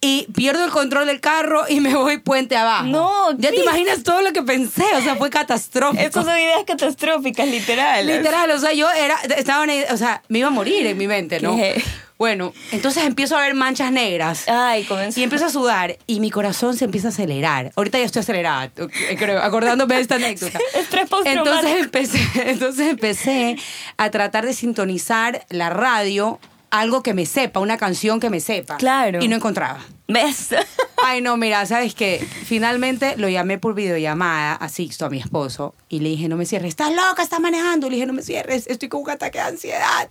Y 0.00 0.26
pierdo 0.34 0.64
el 0.64 0.70
control 0.70 1.06
del 1.06 1.20
carro 1.20 1.64
y 1.68 1.80
me 1.80 1.94
voy 1.94 2.18
puente 2.18 2.56
abajo. 2.56 2.84
No, 2.84 3.32
Ya 3.38 3.50
te 3.50 3.60
imaginas 3.60 4.02
todo 4.02 4.20
lo 4.20 4.32
que 4.32 4.42
pensé. 4.42 4.84
O 4.94 5.00
sea, 5.00 5.16
fue 5.16 5.30
catastrófico. 5.30 6.02
Estas 6.02 6.24
son 6.24 6.36
ideas 6.36 6.64
catastróficas, 6.66 7.48
literal. 7.48 8.06
Literal, 8.06 8.50
o 8.50 8.58
sea, 8.58 8.72
yo 8.72 8.90
era, 8.90 9.16
estaba 9.36 9.64
o 9.90 9.96
sea, 9.96 10.22
me 10.28 10.40
iba 10.40 10.48
a 10.48 10.50
morir 10.50 10.86
en 10.86 10.98
mi 10.98 11.06
mente, 11.06 11.40
¿no? 11.40 11.56
¿Qué? 11.56 11.82
Bueno, 12.18 12.54
entonces 12.72 13.04
empiezo 13.04 13.36
a 13.36 13.42
ver 13.42 13.54
manchas 13.54 13.92
negras. 13.92 14.48
Ay, 14.48 14.84
comenzó. 14.84 15.20
Y 15.20 15.22
empiezo 15.22 15.46
a 15.46 15.50
sudar 15.50 15.98
y 16.06 16.20
mi 16.20 16.30
corazón 16.30 16.76
se 16.76 16.86
empieza 16.86 17.08
a 17.08 17.10
acelerar. 17.10 17.72
Ahorita 17.76 17.98
ya 17.98 18.04
estoy 18.04 18.20
acelerada, 18.20 18.70
creo, 19.18 19.42
acordándome 19.42 19.96
de 19.96 20.00
esta 20.00 20.14
anécdota. 20.16 20.58
Estrés. 20.74 21.08
Entonces 21.24 21.76
empecé, 21.78 22.20
entonces 22.50 22.88
empecé 22.88 23.56
a 23.98 24.10
tratar 24.10 24.46
de 24.46 24.54
sintonizar 24.54 25.44
la 25.50 25.68
radio, 25.68 26.40
algo 26.70 27.02
que 27.02 27.12
me 27.12 27.26
sepa, 27.26 27.60
una 27.60 27.76
canción 27.76 28.18
que 28.18 28.30
me 28.30 28.40
sepa. 28.40 28.76
Claro. 28.76 29.22
Y 29.22 29.28
no 29.28 29.36
encontraba. 29.36 29.80
¿Ves? 30.08 30.54
Ay, 31.04 31.20
no, 31.20 31.36
mira, 31.36 31.66
¿sabes 31.66 31.94
qué? 31.94 32.26
Finalmente 32.44 33.16
lo 33.16 33.28
llamé 33.28 33.58
por 33.58 33.74
videollamada 33.74 34.54
a 34.54 34.68
Sixto, 34.68 35.04
a 35.04 35.10
mi 35.10 35.18
esposo, 35.18 35.74
y 35.88 36.00
le 36.00 36.08
dije, 36.08 36.28
no 36.28 36.36
me 36.36 36.46
cierres, 36.46 36.70
estás 36.70 36.90
loca, 36.94 37.22
estás 37.22 37.40
manejando. 37.40 37.88
Le 37.88 37.96
dije, 37.96 38.06
no 38.06 38.12
me 38.12 38.22
cierres, 38.22 38.66
estoy 38.68 38.88
con 38.88 39.02
un 39.02 39.10
ataque 39.10 39.38
de 39.38 39.44
ansiedad. 39.44 40.08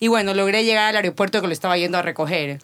Y 0.00 0.08
bueno, 0.08 0.34
logré 0.34 0.64
llegar 0.64 0.88
al 0.88 0.96
aeropuerto 0.96 1.40
que 1.40 1.46
lo 1.46 1.52
estaba 1.52 1.76
yendo 1.76 1.98
a 1.98 2.02
recoger. 2.02 2.58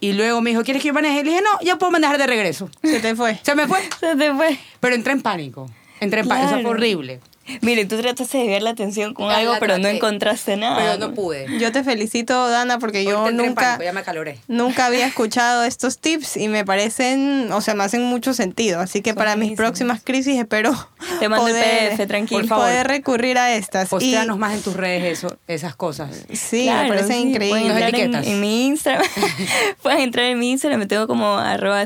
Y 0.00 0.14
luego 0.14 0.40
me 0.40 0.50
dijo, 0.50 0.62
¿quieres 0.62 0.82
que 0.82 0.88
yo 0.88 0.94
maneje? 0.94 1.22
Le 1.22 1.30
dije, 1.30 1.42
no, 1.42 1.60
ya 1.60 1.76
puedo 1.76 1.92
manejar 1.92 2.18
de 2.18 2.26
regreso. 2.26 2.70
Se 2.82 3.00
te 3.00 3.14
fue. 3.14 3.38
Se 3.42 3.54
me 3.54 3.66
fue. 3.66 3.80
Se 4.00 4.16
te 4.16 4.32
fue. 4.32 4.58
Pero 4.80 4.94
entré 4.94 5.12
en 5.12 5.20
pánico. 5.20 5.68
Entré 6.00 6.20
en 6.20 6.28
pánico. 6.28 6.48
Eso 6.48 6.62
fue 6.62 6.70
horrible. 6.70 7.20
Mire, 7.62 7.84
tú 7.86 7.96
trataste 7.98 8.36
de 8.38 8.42
desviar 8.44 8.62
la 8.62 8.70
atención 8.70 9.14
con 9.14 9.28
Ya 9.30 9.36
algo, 9.38 9.54
pero 9.60 9.78
no 9.78 9.88
encontraste 9.88 10.56
nada. 10.56 10.76
Pero 10.76 10.98
no 11.08 11.14
pude. 11.14 11.46
Yo 11.58 11.72
te 11.72 11.82
felicito, 11.84 12.48
Dana, 12.48 12.78
porque 12.78 13.04
yo 13.04 13.30
nunca, 13.30 13.54
pánico, 13.62 13.84
ya 13.84 13.92
me 13.92 14.00
acaloré. 14.00 14.38
nunca 14.48 14.86
había 14.86 15.06
escuchado 15.06 15.64
estos 15.64 15.98
tips 15.98 16.36
y 16.36 16.48
me 16.48 16.64
parecen, 16.64 17.50
o 17.52 17.60
sea, 17.60 17.74
me 17.74 17.84
hacen 17.84 18.02
mucho 18.04 18.34
sentido. 18.34 18.80
Así 18.80 19.00
que 19.02 19.10
Son 19.10 19.16
para 19.18 19.36
mis 19.36 19.52
próximas 19.56 20.00
crisis 20.04 20.36
espero 20.38 20.72
Te 21.20 21.28
mando 21.28 21.46
el 21.48 21.54
poder, 21.54 21.90
PDF, 21.96 22.06
tranquilo. 22.06 22.40
Por 22.40 22.48
favor. 22.48 22.64
poder 22.66 22.86
recurrir 22.86 23.38
a 23.38 23.54
estas. 23.54 23.88
Postéanos 23.88 24.36
Y- 24.36 24.40
más 24.40 24.54
en 24.54 24.62
tus 24.62 24.74
redes 24.76 25.04
eso, 25.18 25.38
esas 25.46 25.74
cosas. 25.74 26.10
Sí, 26.32 26.64
Claro, 26.64 26.82
me 26.82 26.88
parecen 26.90 27.08
sí, 27.08 27.14
Pueden 27.14 27.28
increíbles. 27.28 27.62
Entrar 27.62 27.82
en, 27.88 27.94
etiquetas. 27.94 28.26
en 28.26 28.40
mi 28.40 28.66
Instagram. 28.66 29.06
pueden 29.82 30.00
entrar 30.00 30.26
en 30.26 30.38
mi 30.38 30.50
Instagram, 30.50 30.80
me 30.80 30.86
tengo 30.86 31.06
como 31.06 31.38
arroba 31.38 31.84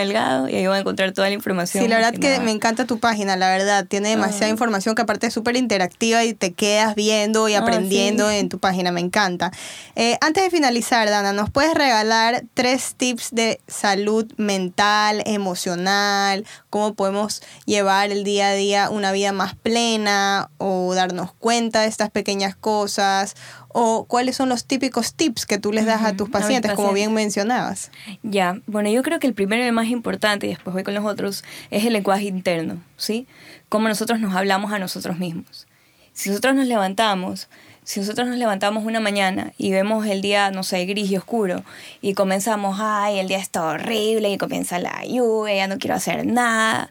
delgado 0.00 0.48
y 0.48 0.54
ahí 0.56 0.66
van 0.66 0.76
a 0.76 0.80
encontrar 0.80 1.12
toda 1.12 1.28
la 1.28 1.34
información. 1.34 1.82
Sí, 1.82 1.88
la 1.88 1.96
verdad 1.96 2.12
que 2.12 2.28
nada. 2.30 2.40
me 2.40 2.50
encanta 2.50 2.84
tu 2.84 2.98
página, 2.98 3.36
la 3.36 3.48
verdad. 3.48 3.86
Tiene 3.88 4.10
demasiada 4.10 4.49
Información 4.50 4.94
que 4.94 5.02
aparte 5.02 5.28
es 5.28 5.34
súper 5.34 5.56
interactiva 5.56 6.24
y 6.24 6.34
te 6.34 6.52
quedas 6.52 6.94
viendo 6.94 7.48
y 7.48 7.54
Ah, 7.54 7.60
aprendiendo 7.60 8.28
sí. 8.30 8.36
en 8.36 8.48
tu 8.48 8.58
página, 8.58 8.92
me 8.92 9.00
encanta. 9.00 9.50
Eh, 9.96 10.18
antes 10.20 10.44
de 10.44 10.50
finalizar, 10.50 11.08
Dana, 11.08 11.32
¿nos 11.32 11.50
puedes 11.50 11.74
regalar 11.74 12.44
tres 12.54 12.94
tips 12.96 13.30
de 13.32 13.60
salud 13.66 14.30
mental, 14.36 15.22
emocional? 15.26 16.44
¿Cómo 16.68 16.94
podemos 16.94 17.42
llevar 17.66 18.10
el 18.10 18.24
día 18.24 18.48
a 18.48 18.52
día 18.54 18.90
una 18.90 19.12
vida 19.12 19.32
más 19.32 19.54
plena 19.54 20.50
o 20.58 20.94
darnos 20.94 21.32
cuenta 21.32 21.82
de 21.82 21.88
estas 21.88 22.10
pequeñas 22.10 22.56
cosas? 22.56 23.34
¿O 23.72 24.04
cuáles 24.04 24.36
son 24.36 24.48
los 24.48 24.64
típicos 24.64 25.14
tips 25.14 25.46
que 25.46 25.58
tú 25.58 25.72
les 25.72 25.86
das 25.86 26.02
a 26.02 26.08
Ujú, 26.08 26.16
tus 26.16 26.26
a 26.26 26.28
mis 26.28 26.32
pacientes, 26.32 26.72
como 26.72 26.92
bien 26.92 27.14
mencionabas? 27.14 27.90
Ya, 28.22 28.58
bueno, 28.66 28.90
yo 28.90 29.02
creo 29.02 29.20
que 29.20 29.26
el 29.26 29.34
primero 29.34 29.62
y 29.62 29.66
el 29.66 29.72
más 29.72 29.86
importante, 29.88 30.46
y 30.46 30.50
después 30.50 30.74
voy 30.74 30.82
con 30.82 30.94
los 30.94 31.04
otros, 31.04 31.44
es 31.70 31.84
el 31.84 31.92
lenguaje 31.92 32.24
interno, 32.24 32.82
¿sí? 32.96 33.26
Cómo 33.68 33.88
nosotros 33.88 34.18
nos 34.18 34.34
hablamos 34.34 34.72
a 34.72 34.78
nosotros 34.78 35.18
mismos. 35.18 35.66
Si 36.12 36.28
nosotros 36.28 36.56
nos 36.56 36.66
levantamos, 36.66 37.48
si 37.84 38.00
nosotros 38.00 38.28
nos 38.28 38.36
levantamos 38.36 38.84
una 38.84 39.00
mañana 39.00 39.52
y 39.56 39.70
vemos 39.70 40.04
el 40.06 40.20
día, 40.20 40.50
no 40.50 40.64
sé, 40.64 40.84
gris 40.84 41.10
y 41.10 41.16
oscuro, 41.16 41.62
y 42.02 42.14
comenzamos, 42.14 42.78
ay, 42.80 43.18
el 43.20 43.28
día 43.28 43.38
está 43.38 43.64
horrible, 43.64 44.30
y 44.30 44.36
comienza 44.36 44.78
la 44.80 45.04
lluvia, 45.06 45.54
ya 45.54 45.66
no 45.68 45.78
quiero 45.78 45.94
hacer 45.94 46.26
nada, 46.26 46.90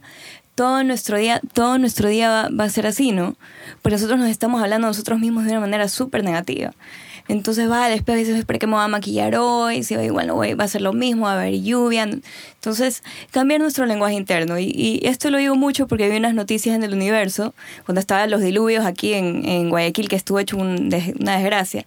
todo 0.59 0.83
nuestro 0.83 1.17
día, 1.17 1.39
todo 1.53 1.77
nuestro 1.77 2.09
día 2.09 2.29
va, 2.29 2.49
va 2.49 2.65
a 2.65 2.69
ser 2.69 2.85
así, 2.85 3.13
¿no? 3.13 3.37
Porque 3.81 3.95
nosotros 3.95 4.19
nos 4.19 4.27
estamos 4.27 4.61
hablando 4.61 4.87
a 4.87 4.89
nosotros 4.89 5.17
mismos 5.17 5.45
de 5.45 5.51
una 5.51 5.61
manera 5.61 5.87
súper 5.87 6.21
negativa. 6.21 6.73
Entonces 7.29 7.71
va 7.71 7.85
al 7.85 7.93
espejo 7.93 8.17
y 8.17 8.25
dices, 8.25 8.43
¿para 8.43 8.59
qué 8.59 8.67
me 8.67 8.73
voy 8.73 8.83
a 8.83 8.89
maquillar 8.89 9.37
hoy? 9.37 9.83
Si 9.83 9.93
igual 9.93 10.27
no 10.27 10.35
voy, 10.35 10.55
va 10.55 10.65
a 10.65 10.67
ser 10.67 10.81
lo 10.81 10.91
mismo, 10.91 11.27
va 11.27 11.35
a 11.35 11.39
haber 11.39 11.61
lluvia. 11.61 12.03
Entonces, 12.03 13.03
cambiar 13.31 13.61
nuestro 13.61 13.85
lenguaje 13.85 14.15
interno. 14.15 14.59
Y, 14.59 14.99
esto 15.03 15.29
lo 15.29 15.37
digo 15.37 15.55
mucho 15.55 15.87
porque 15.87 16.09
vi 16.09 16.17
unas 16.17 16.33
noticias 16.33 16.75
en 16.75 16.83
el 16.83 16.93
universo, 16.93 17.55
cuando 17.85 18.01
estaban 18.01 18.29
los 18.29 18.41
diluvios 18.41 18.83
aquí 18.83 19.13
en, 19.13 19.69
Guayaquil, 19.69 20.09
que 20.09 20.17
estuvo 20.17 20.39
hecho 20.39 20.57
una 20.57 20.77
desgracia, 20.79 21.85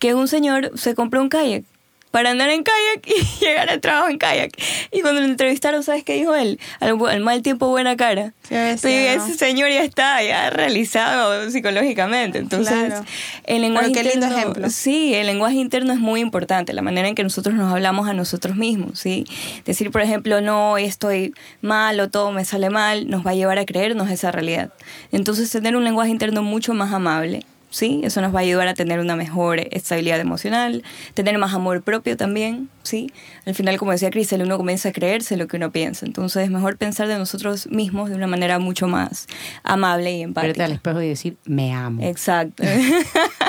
que 0.00 0.14
un 0.14 0.26
señor 0.26 0.72
se 0.74 0.96
compró 0.96 1.20
un 1.20 1.28
kayak 1.28 1.62
para 2.10 2.30
andar 2.30 2.50
en 2.50 2.62
kayak 2.62 3.06
y 3.06 3.44
llegar 3.44 3.70
al 3.70 3.80
trabajo 3.80 4.08
en 4.08 4.18
kayak. 4.18 4.52
Y 4.92 5.00
cuando 5.02 5.20
lo 5.20 5.26
entrevistaron, 5.26 5.82
¿sabes 5.82 6.04
qué 6.04 6.14
dijo 6.14 6.34
él? 6.34 6.58
Al, 6.80 7.20
mal 7.20 7.42
tiempo, 7.42 7.68
buena 7.68 7.96
cara. 7.96 8.32
Pero 8.48 8.60
¿no? 8.60 9.24
ese 9.24 9.34
señor 9.34 9.70
ya 9.70 9.82
está 9.84 10.22
ya 10.22 10.50
realizado 10.50 11.50
psicológicamente. 11.50 12.38
Entonces, 12.38 12.70
Claro. 12.70 13.04
el 13.44 13.62
lenguaje 13.62 13.90
Pero 13.92 14.02
qué 14.02 14.10
lindo 14.10 14.26
interno, 14.26 14.38
ejemplo. 14.38 14.70
Sí, 14.70 15.14
el 15.14 15.26
lenguaje 15.26 15.56
interno 15.56 15.92
es 15.92 15.98
muy 15.98 16.20
importante, 16.20 16.72
la 16.72 16.82
manera 16.82 17.08
en 17.08 17.14
que 17.14 17.22
nosotros 17.22 17.54
nos 17.54 17.72
hablamos 17.72 18.08
a 18.08 18.12
nosotros 18.12 18.56
mismos, 18.56 18.98
¿sí? 18.98 19.24
Decir, 19.64 19.90
por 19.90 20.02
ejemplo, 20.02 20.40
no, 20.40 20.78
estoy 20.78 21.34
mal 21.62 22.00
o 22.00 22.10
todo 22.10 22.32
me 22.32 22.44
sale 22.44 22.70
mal, 22.70 23.08
nos 23.08 23.24
va 23.24 23.30
a 23.30 23.34
llevar 23.34 23.58
a 23.58 23.64
creernos 23.64 24.10
esa 24.10 24.32
realidad. 24.32 24.72
Entonces, 25.12 25.50
tener 25.50 25.76
un 25.76 25.84
lenguaje 25.84 26.10
interno 26.10 26.42
mucho 26.42 26.74
más 26.74 26.92
amable, 26.92 27.44
¿sí? 27.70 28.00
Eso 28.04 28.20
nos 28.20 28.34
va 28.34 28.40
a 28.40 28.42
ayudar 28.42 28.68
a 28.68 28.74
tener 28.74 29.00
una 29.00 29.16
mejor 29.16 29.60
estabilidad 29.70 30.20
emocional, 30.20 30.82
tener 31.14 31.38
más 31.38 31.54
amor 31.54 31.82
propio 31.82 32.16
también, 32.16 32.68
¿sí? 32.82 33.10
Al 33.46 33.54
final, 33.54 33.78
como 33.78 33.92
decía 33.92 34.10
Cristel, 34.10 34.42
uno 34.42 34.56
comienza 34.58 34.90
a 34.90 34.92
creerse 34.92 35.36
lo 35.36 35.46
que 35.46 35.56
uno 35.56 35.70
piensa. 35.70 36.04
Entonces, 36.06 36.44
es 36.44 36.50
mejor 36.50 36.76
pensar 36.76 37.08
de 37.08 37.16
nosotros 37.18 37.66
mismos 37.68 38.10
de 38.10 38.16
una 38.16 38.26
manera 38.26 38.58
mucho 38.58 38.86
más 38.88 39.26
amable 39.62 40.10
y 40.12 40.24
Verte 40.24 40.24
empática. 40.24 40.64
al 40.66 40.72
espejo 40.72 41.02
y 41.02 41.08
decir, 41.08 41.36
me 41.46 41.72
amo. 41.72 42.02
Exacto. 42.04 42.62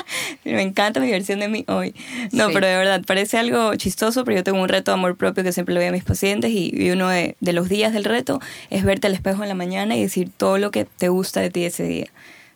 Me 0.45 0.61
encanta 0.61 0.99
mi 0.99 1.09
versión 1.11 1.39
de 1.39 1.47
mí 1.47 1.63
hoy. 1.67 1.93
No, 2.31 2.47
Sí. 2.47 2.53
pero 2.53 2.67
de 2.67 2.75
verdad, 2.75 3.01
parece 3.05 3.37
algo 3.37 3.75
chistoso, 3.75 4.23
pero 4.25 4.37
yo 4.37 4.43
tengo 4.43 4.61
un 4.61 4.67
reto 4.69 4.91
de 4.91 4.95
amor 4.95 5.15
propio 5.15 5.43
que 5.43 5.51
siempre 5.53 5.73
le 5.73 5.79
doy 5.81 5.89
a 5.89 5.91
mis 5.91 6.03
pacientes 6.03 6.51
y, 6.51 6.71
y 6.75 6.89
uno 6.91 7.07
de, 7.09 7.35
de 7.39 7.53
los 7.53 7.69
días 7.69 7.93
del 7.93 8.03
reto 8.03 8.39
es 8.69 8.83
verte 8.83 9.07
al 9.07 9.13
espejo 9.13 9.43
en 9.43 9.49
la 9.49 9.55
mañana 9.55 9.95
y 9.95 10.01
decir 10.01 10.29
todo 10.35 10.57
lo 10.57 10.71
que 10.71 10.85
te 10.85 11.09
gusta 11.09 11.39
de 11.41 11.49
ti 11.49 11.63
ese 11.65 11.83
día. 11.83 12.07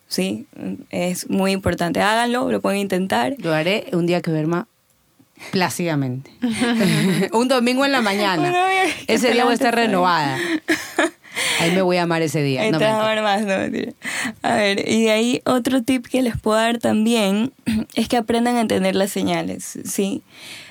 ¿Sí? 0.07 0.45
Es 0.89 1.29
muy 1.29 1.51
importante. 1.51 2.01
Háganlo, 2.01 2.51
lo 2.51 2.61
pueden 2.61 2.79
intentar. 2.79 3.35
Lo 3.39 3.53
haré 3.53 3.87
un 3.91 4.05
día 4.05 4.21
que 4.21 4.31
duerma 4.31 4.67
plácidamente. 5.51 6.31
un 7.33 7.47
domingo 7.47 7.85
en 7.85 7.91
la 7.91 8.01
mañana. 8.01 8.53
Ese 9.07 9.31
día 9.31 9.43
voy 9.43 9.51
a 9.51 9.55
estar 9.55 9.75
renovada. 9.75 10.37
Ahí 11.59 11.71
me 11.71 11.81
voy 11.81 11.97
a 11.97 12.03
amar 12.03 12.21
ese 12.21 12.41
día. 12.41 12.69
No, 12.71 12.77
amar 12.77 13.21
más, 13.21 13.41
no 13.41 13.57
mentira. 13.57 13.93
A 14.41 14.55
ver, 14.55 14.87
y 14.87 15.03
de 15.03 15.11
ahí 15.11 15.41
otro 15.45 15.83
tip 15.83 16.07
que 16.07 16.21
les 16.21 16.39
puedo 16.39 16.57
dar 16.57 16.77
también 16.77 17.51
es 17.95 18.07
que 18.07 18.17
aprendan 18.17 18.55
a 18.55 18.61
entender 18.61 18.95
las 18.95 19.11
señales, 19.11 19.79
¿sí? 19.85 20.23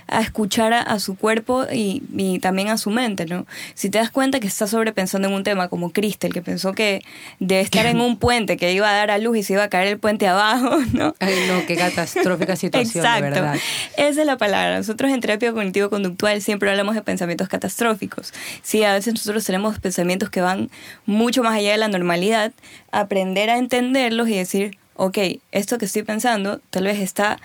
A 0.06 0.20
escuchar 0.20 0.72
a, 0.72 0.80
a 0.80 0.98
su 0.98 1.16
cuerpo 1.16 1.64
y, 1.72 2.02
y 2.16 2.38
también 2.38 2.68
a 2.68 2.78
su 2.78 2.90
mente, 2.90 3.26
¿no? 3.26 3.46
Si 3.74 3.90
te 3.90 3.98
das 3.98 4.10
cuenta 4.10 4.40
que 4.40 4.46
estás 4.46 4.70
sobrepensando 4.70 5.28
en 5.28 5.34
un 5.34 5.44
tema 5.44 5.68
como 5.68 5.92
Crystal, 5.92 6.32
que 6.32 6.42
pensó 6.42 6.72
que 6.72 7.02
de 7.40 7.60
estar 7.60 7.86
en 7.86 8.00
un 8.02 8.18
puente 8.18 8.56
que 8.56 8.72
iba 8.72 8.88
a 8.88 8.94
dar 8.94 9.10
a 9.10 9.18
luz 9.18 9.38
y 9.38 9.42
se 9.42 9.54
iba 9.54 9.64
a 9.64 9.68
caer 9.68 9.88
el 9.88 9.98
puente 9.98 10.26
abajo, 10.26 10.76
¿no? 10.92 11.14
Ay, 11.20 11.34
no, 11.48 11.66
qué 11.66 11.76
catastrófica 11.76 12.56
situación, 12.56 13.04
Exacto. 13.04 13.24
de 13.24 13.30
verdad. 13.30 13.56
Esa 13.96 14.20
es 14.20 14.26
la 14.26 14.36
palabra. 14.36 14.76
Nosotros 14.76 15.10
en 15.10 15.20
terapia 15.20 15.52
cognitivo-conductual 15.52 16.40
siempre 16.42 16.70
hablamos 16.70 16.94
de 16.94 17.02
pensamientos 17.02 17.48
catastróficos. 17.48 18.32
Sí, 18.62 18.84
a 18.84 18.92
veces 18.92 19.14
nosotros 19.14 19.44
tenemos 19.44 19.78
pensamientos 19.78 20.30
que 20.30 20.40
van 20.40 20.70
mucho 21.06 21.42
más 21.42 21.54
allá 21.54 21.72
de 21.72 21.78
la 21.78 21.88
normalidad. 21.88 22.52
Aprender 22.92 23.50
a 23.50 23.58
entenderlos 23.58 24.28
y 24.28 24.36
decir, 24.36 24.78
ok, 24.96 25.18
esto 25.52 25.78
que 25.78 25.86
estoy 25.86 26.02
pensando 26.02 26.60
tal 26.70 26.84
vez 26.84 27.00
está 27.00 27.38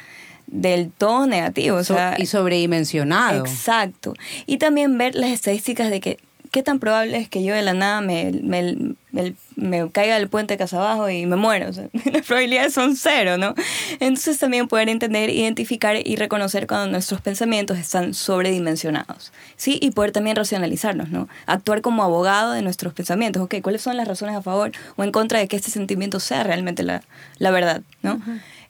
del 0.51 0.91
todo 0.91 1.27
negativo. 1.27 1.77
O 1.77 1.83
sea, 1.83 2.15
y 2.17 2.25
sobredimensionado. 2.25 3.39
Exacto. 3.39 4.13
Y 4.45 4.57
también 4.57 4.97
ver 4.97 5.15
las 5.15 5.31
estadísticas 5.31 5.89
de 5.89 5.99
que 5.99 6.19
qué 6.51 6.63
tan 6.63 6.79
probable 6.79 7.17
es 7.17 7.29
que 7.29 7.43
yo 7.43 7.53
de 7.53 7.61
la 7.61 7.73
nada 7.73 8.01
me, 8.01 8.31
me, 8.31 8.75
me- 9.11 9.33
me 9.55 9.89
caiga 9.91 10.15
del 10.17 10.29
puente 10.29 10.57
casa 10.57 10.77
abajo 10.77 11.09
y 11.09 11.25
me 11.25 11.35
muero. 11.35 11.69
O 11.69 11.73
sea, 11.73 11.87
las 12.13 12.25
probabilidades 12.25 12.73
son 12.73 12.95
cero, 12.95 13.37
¿no? 13.37 13.53
Entonces 13.99 14.37
también 14.39 14.67
poder 14.67 14.89
entender, 14.89 15.29
identificar 15.29 15.95
y 16.05 16.15
reconocer 16.15 16.67
cuando 16.67 16.87
nuestros 16.91 17.21
pensamientos 17.21 17.77
están 17.77 18.13
sobredimensionados. 18.13 19.31
¿Sí? 19.55 19.77
Y 19.81 19.91
poder 19.91 20.11
también 20.11 20.35
racionalizarlos, 20.35 21.09
¿no? 21.09 21.27
Actuar 21.45 21.81
como 21.81 22.03
abogado 22.03 22.53
de 22.53 22.61
nuestros 22.61 22.93
pensamientos. 22.93 23.41
Ok, 23.43 23.55
¿cuáles 23.61 23.81
son 23.81 23.97
las 23.97 24.07
razones 24.07 24.35
a 24.35 24.41
favor 24.41 24.71
o 24.95 25.03
en 25.03 25.11
contra 25.11 25.39
de 25.39 25.47
que 25.47 25.55
este 25.55 25.71
sentimiento 25.71 26.19
sea 26.19 26.43
realmente 26.43 26.83
la, 26.83 27.01
la 27.37 27.51
verdad, 27.51 27.81
¿no? 28.01 28.21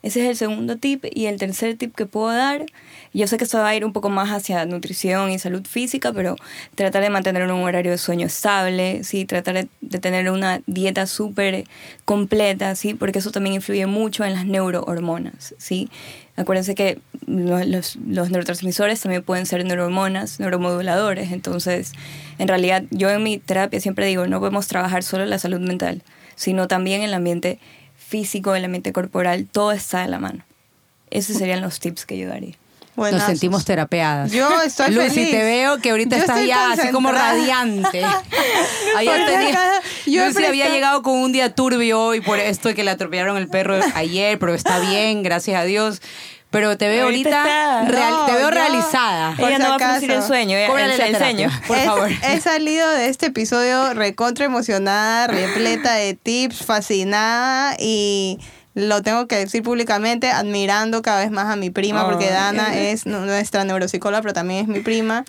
Ese 0.02 0.22
es 0.22 0.30
el 0.30 0.36
segundo 0.36 0.76
tip. 0.76 1.04
Y 1.12 1.26
el 1.26 1.36
tercer 1.38 1.76
tip 1.76 1.94
que 1.94 2.06
puedo 2.06 2.28
dar, 2.34 2.64
yo 3.12 3.26
sé 3.26 3.36
que 3.36 3.44
esto 3.44 3.58
va 3.58 3.68
a 3.68 3.74
ir 3.74 3.84
un 3.84 3.92
poco 3.92 4.08
más 4.08 4.30
hacia 4.30 4.64
nutrición 4.64 5.30
y 5.30 5.38
salud 5.38 5.66
física, 5.66 6.12
pero 6.14 6.36
tratar 6.74 7.02
de 7.02 7.10
mantener 7.10 7.42
un 7.44 7.62
horario 7.62 7.90
de 7.92 7.98
sueño 7.98 8.26
estable, 8.26 9.04
¿sí? 9.04 9.26
tratar 9.26 9.54
de, 9.54 9.68
de 9.82 9.98
tener 9.98 10.29
una 10.30 10.60
dieta 10.66 11.06
súper 11.06 11.64
completa, 12.04 12.74
¿sí? 12.74 12.94
porque 12.94 13.18
eso 13.20 13.30
también 13.30 13.54
influye 13.56 13.86
mucho 13.86 14.24
en 14.24 14.34
las 14.34 14.46
neurohormonas. 14.46 15.54
¿sí? 15.58 15.88
Acuérdense 16.36 16.74
que 16.74 16.98
lo- 17.26 17.64
los, 17.64 17.96
neurotransmisores 17.96 19.00
también 19.00 19.22
pueden 19.22 19.46
ser 19.46 19.64
neurohormonas, 19.64 20.40
neuromoduladores. 20.40 21.32
Entonces, 21.32 21.92
en 22.38 22.48
realidad, 22.48 22.84
yo 22.90 23.10
en 23.10 23.22
mi 23.22 23.38
terapia 23.38 23.80
siempre 23.80 24.06
digo, 24.06 24.26
no 24.26 24.40
podemos 24.40 24.66
trabajar 24.66 25.02
solo 25.02 25.24
en 25.24 25.30
la 25.30 25.38
salud 25.38 25.60
mental, 25.60 26.02
sino 26.36 26.68
también 26.68 27.02
el 27.02 27.14
ambiente 27.14 27.58
físico, 27.96 28.54
el 28.54 28.64
ambiente 28.64 28.92
corporal, 28.92 29.46
todo 29.50 29.72
está 29.72 30.02
de 30.02 30.08
la 30.08 30.18
mano. 30.18 30.44
Esos 31.10 31.36
serían 31.36 31.60
los 31.60 31.80
tips 31.80 32.06
que 32.06 32.18
yo 32.18 32.28
daría. 32.28 32.54
Nos 32.96 33.22
sentimos 33.22 33.64
terapeadas. 33.64 34.30
Yo 34.32 34.60
estoy 34.62 34.90
Lucy, 34.92 35.08
feliz. 35.10 35.30
te 35.30 35.42
veo 35.42 35.78
que 35.78 35.90
ahorita 35.90 36.16
Yo 36.16 36.22
estás 36.22 36.44
ya 36.46 36.72
así 36.72 36.88
como 36.90 37.10
radiante. 37.10 38.04
Ayer 38.96 39.26
tenía- 39.26 39.80
yo 40.06 40.26
Lucy 40.26 40.44
había 40.44 40.68
llegado 40.68 41.02
con 41.02 41.14
un 41.18 41.32
día 41.32 41.54
turbio 41.54 42.00
hoy 42.02 42.20
por 42.20 42.38
esto 42.38 42.68
de 42.68 42.74
que 42.74 42.84
le 42.84 42.90
atropellaron 42.90 43.36
el 43.36 43.48
perro 43.48 43.78
ayer, 43.94 44.38
pero 44.38 44.54
está 44.54 44.78
bien, 44.90 45.22
gracias 45.22 45.58
a 45.60 45.64
Dios. 45.64 46.02
Pero 46.50 46.76
te 46.76 46.88
veo 46.88 47.04
Ahorita 47.04 47.42
ahorita, 47.42 47.80
está. 47.80 47.92
real- 47.96 48.10
No, 48.10 48.26
te 48.26 48.32
veo 48.32 48.40
yo- 48.42 48.50
realizada. 48.50 49.34
Ella 49.38 49.58
no 49.60 49.68
va 49.68 49.74
a 49.76 49.78
producir 49.78 50.10
el 50.10 50.22
sueño, 50.24 50.56
ella- 50.58 51.06
el, 51.06 51.16
sueño. 51.16 51.48
por 51.68 51.78
favor. 51.78 52.10
He 52.24 52.40
salido 52.40 52.90
de 52.90 53.06
este 53.08 53.26
episodio 53.26 53.94
recontra 53.94 54.46
emocionada, 54.46 55.28
repleta 55.28 55.92
de 55.94 56.14
tips, 56.14 56.64
fascinada 56.66 57.76
y 57.78 58.40
lo 58.74 59.02
tengo 59.02 59.26
que 59.26 59.36
decir 59.36 59.62
públicamente, 59.62 60.30
admirando 60.30 61.02
cada 61.02 61.20
vez 61.20 61.30
más 61.30 61.46
a 61.46 61.56
mi 61.56 61.70
prima, 61.70 62.04
porque. 62.08 62.30
Dana 62.30 62.76
es 62.76 63.06
nu- 63.06 63.20
nuestra 63.26 63.64
neuropsicóloga, 63.64 64.22
pero 64.22 64.32
también 64.34 64.60
es 64.62 64.68
mi 64.68 64.80
prima. 64.80 65.24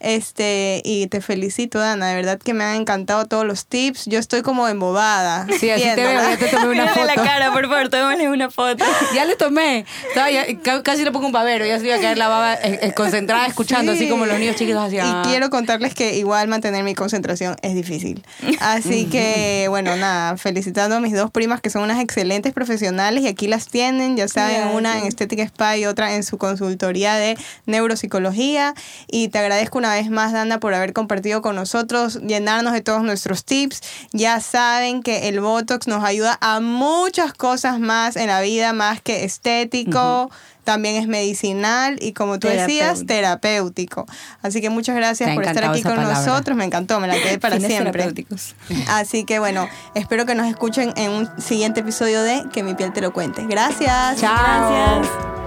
Este, 0.00 0.82
y 0.84 1.06
te 1.08 1.20
felicito, 1.20 1.78
Dana, 1.78 2.08
de 2.08 2.14
verdad 2.16 2.38
que 2.38 2.54
me 2.54 2.64
han 2.64 2.76
encantado 2.76 3.26
todos 3.26 3.44
los 3.46 3.66
tips. 3.66 4.04
Yo 4.06 4.18
estoy 4.18 4.42
como 4.42 4.68
embobada. 4.68 5.46
Sí, 5.58 5.70
así 5.70 5.84
te 5.84 5.96
veo, 5.96 6.20
ya 6.20 6.36
te 6.36 6.46
tomé 6.48 6.68
una 6.68 6.88
foto. 6.94 7.06
la 7.06 7.14
cara, 7.14 7.52
por 7.52 7.68
favor, 7.68 7.88
tomémosle 7.88 8.28
una 8.28 8.50
foto. 8.50 8.84
Ya 9.14 9.24
le 9.24 9.36
tomé. 9.36 9.84
Ya- 10.14 10.82
casi 10.82 11.04
le 11.04 11.10
pongo 11.12 11.26
un 11.26 11.32
babero. 11.32 11.64
Ya 11.66 11.78
se 11.78 11.86
iba 11.86 11.96
a 11.96 12.00
caer 12.00 12.18
la 12.18 12.28
baba 12.28 12.54
eh, 12.54 12.78
eh, 12.82 12.92
concentrada 12.92 13.46
escuchando, 13.46 13.92
Sí. 13.92 13.98
así 14.00 14.08
como 14.10 14.26
los 14.26 14.38
niños 14.38 14.56
chiquitos 14.56 14.82
hacían. 14.84 15.06
Y 15.24 15.28
quiero 15.28 15.48
contarles 15.50 15.94
que 15.94 16.16
igual 16.16 16.48
mantener 16.48 16.84
mi 16.84 16.94
concentración 16.94 17.56
es 17.62 17.74
difícil. 17.74 18.22
Así 18.60 19.06
que, 19.06 19.66
bueno, 19.70 19.96
nada, 19.96 20.36
felicitando 20.36 20.96
a 20.96 21.00
mis 21.00 21.14
dos 21.14 21.30
primas 21.30 21.60
que 21.60 21.70
son 21.70 21.82
unas 21.82 22.00
excelentes 22.02 22.52
profesionales 22.52 23.22
y 23.22 23.28
aquí 23.28 23.46
las 23.48 23.68
tienen, 23.68 24.16
ya 24.16 24.28
saben, 24.28 24.56
Gracias. 24.56 24.74
una 24.76 24.98
en 24.98 25.06
Estética 25.06 25.42
Spa 25.44 25.76
y 25.78 25.86
otra 25.86 26.14
en 26.14 26.22
su 26.22 26.36
consultoría 26.38 27.14
de 27.16 27.36
neuropsicología. 27.66 28.74
Y 29.08 29.28
te 29.28 29.38
agradezco 29.38 29.78
una 29.78 29.85
vez 29.94 30.10
más, 30.10 30.32
Dana, 30.32 30.60
por 30.60 30.74
haber 30.74 30.92
compartido 30.92 31.42
con 31.42 31.56
nosotros, 31.56 32.20
llenarnos 32.22 32.72
de 32.72 32.80
todos 32.80 33.02
nuestros 33.02 33.44
tips. 33.44 33.82
Ya 34.12 34.40
saben 34.40 35.02
que 35.02 35.28
el 35.28 35.40
Botox 35.40 35.86
nos 35.86 36.04
ayuda 36.04 36.38
a 36.40 36.60
muchas 36.60 37.32
cosas 37.32 37.78
más 37.80 38.16
en 38.16 38.28
la 38.28 38.40
vida, 38.40 38.72
más 38.72 39.00
que 39.00 39.24
estético. 39.24 40.30
También 40.64 40.96
es 40.96 41.06
medicinal 41.06 41.96
y 42.00 42.12
como 42.12 42.40
tú 42.40 42.48
decías, 42.48 43.06
Terapéutico. 43.06 44.04
Así 44.42 44.60
que 44.60 44.68
muchas 44.68 44.96
gracias 44.96 45.32
por 45.32 45.44
estar 45.44 45.64
aquí 45.64 45.80
con 45.82 45.94
palabra. 45.94 46.18
nosotros. 46.18 46.56
Me 46.56 46.64
encantó, 46.64 46.98
me 46.98 47.06
la 47.06 47.14
quedé 47.14 47.38
para 47.40 47.60
siempre. 47.60 47.92
terapéuticos. 47.92 48.56
Así 48.88 49.24
que 49.24 49.38
bueno, 49.38 49.68
espero 49.94 50.26
que 50.26 50.34
nos 50.34 50.48
escuchen 50.48 50.92
en 50.96 51.12
un 51.12 51.30
siguiente 51.40 51.80
episodio 51.80 52.20
de 52.22 52.44
Que 52.52 52.64
mi 52.64 52.74
piel 52.74 52.92
te 52.92 53.00
lo 53.00 53.12
cuente. 53.12 53.46
Gracias. 53.46 54.20
Chao. 54.20 54.72
Gracias. 54.72 55.45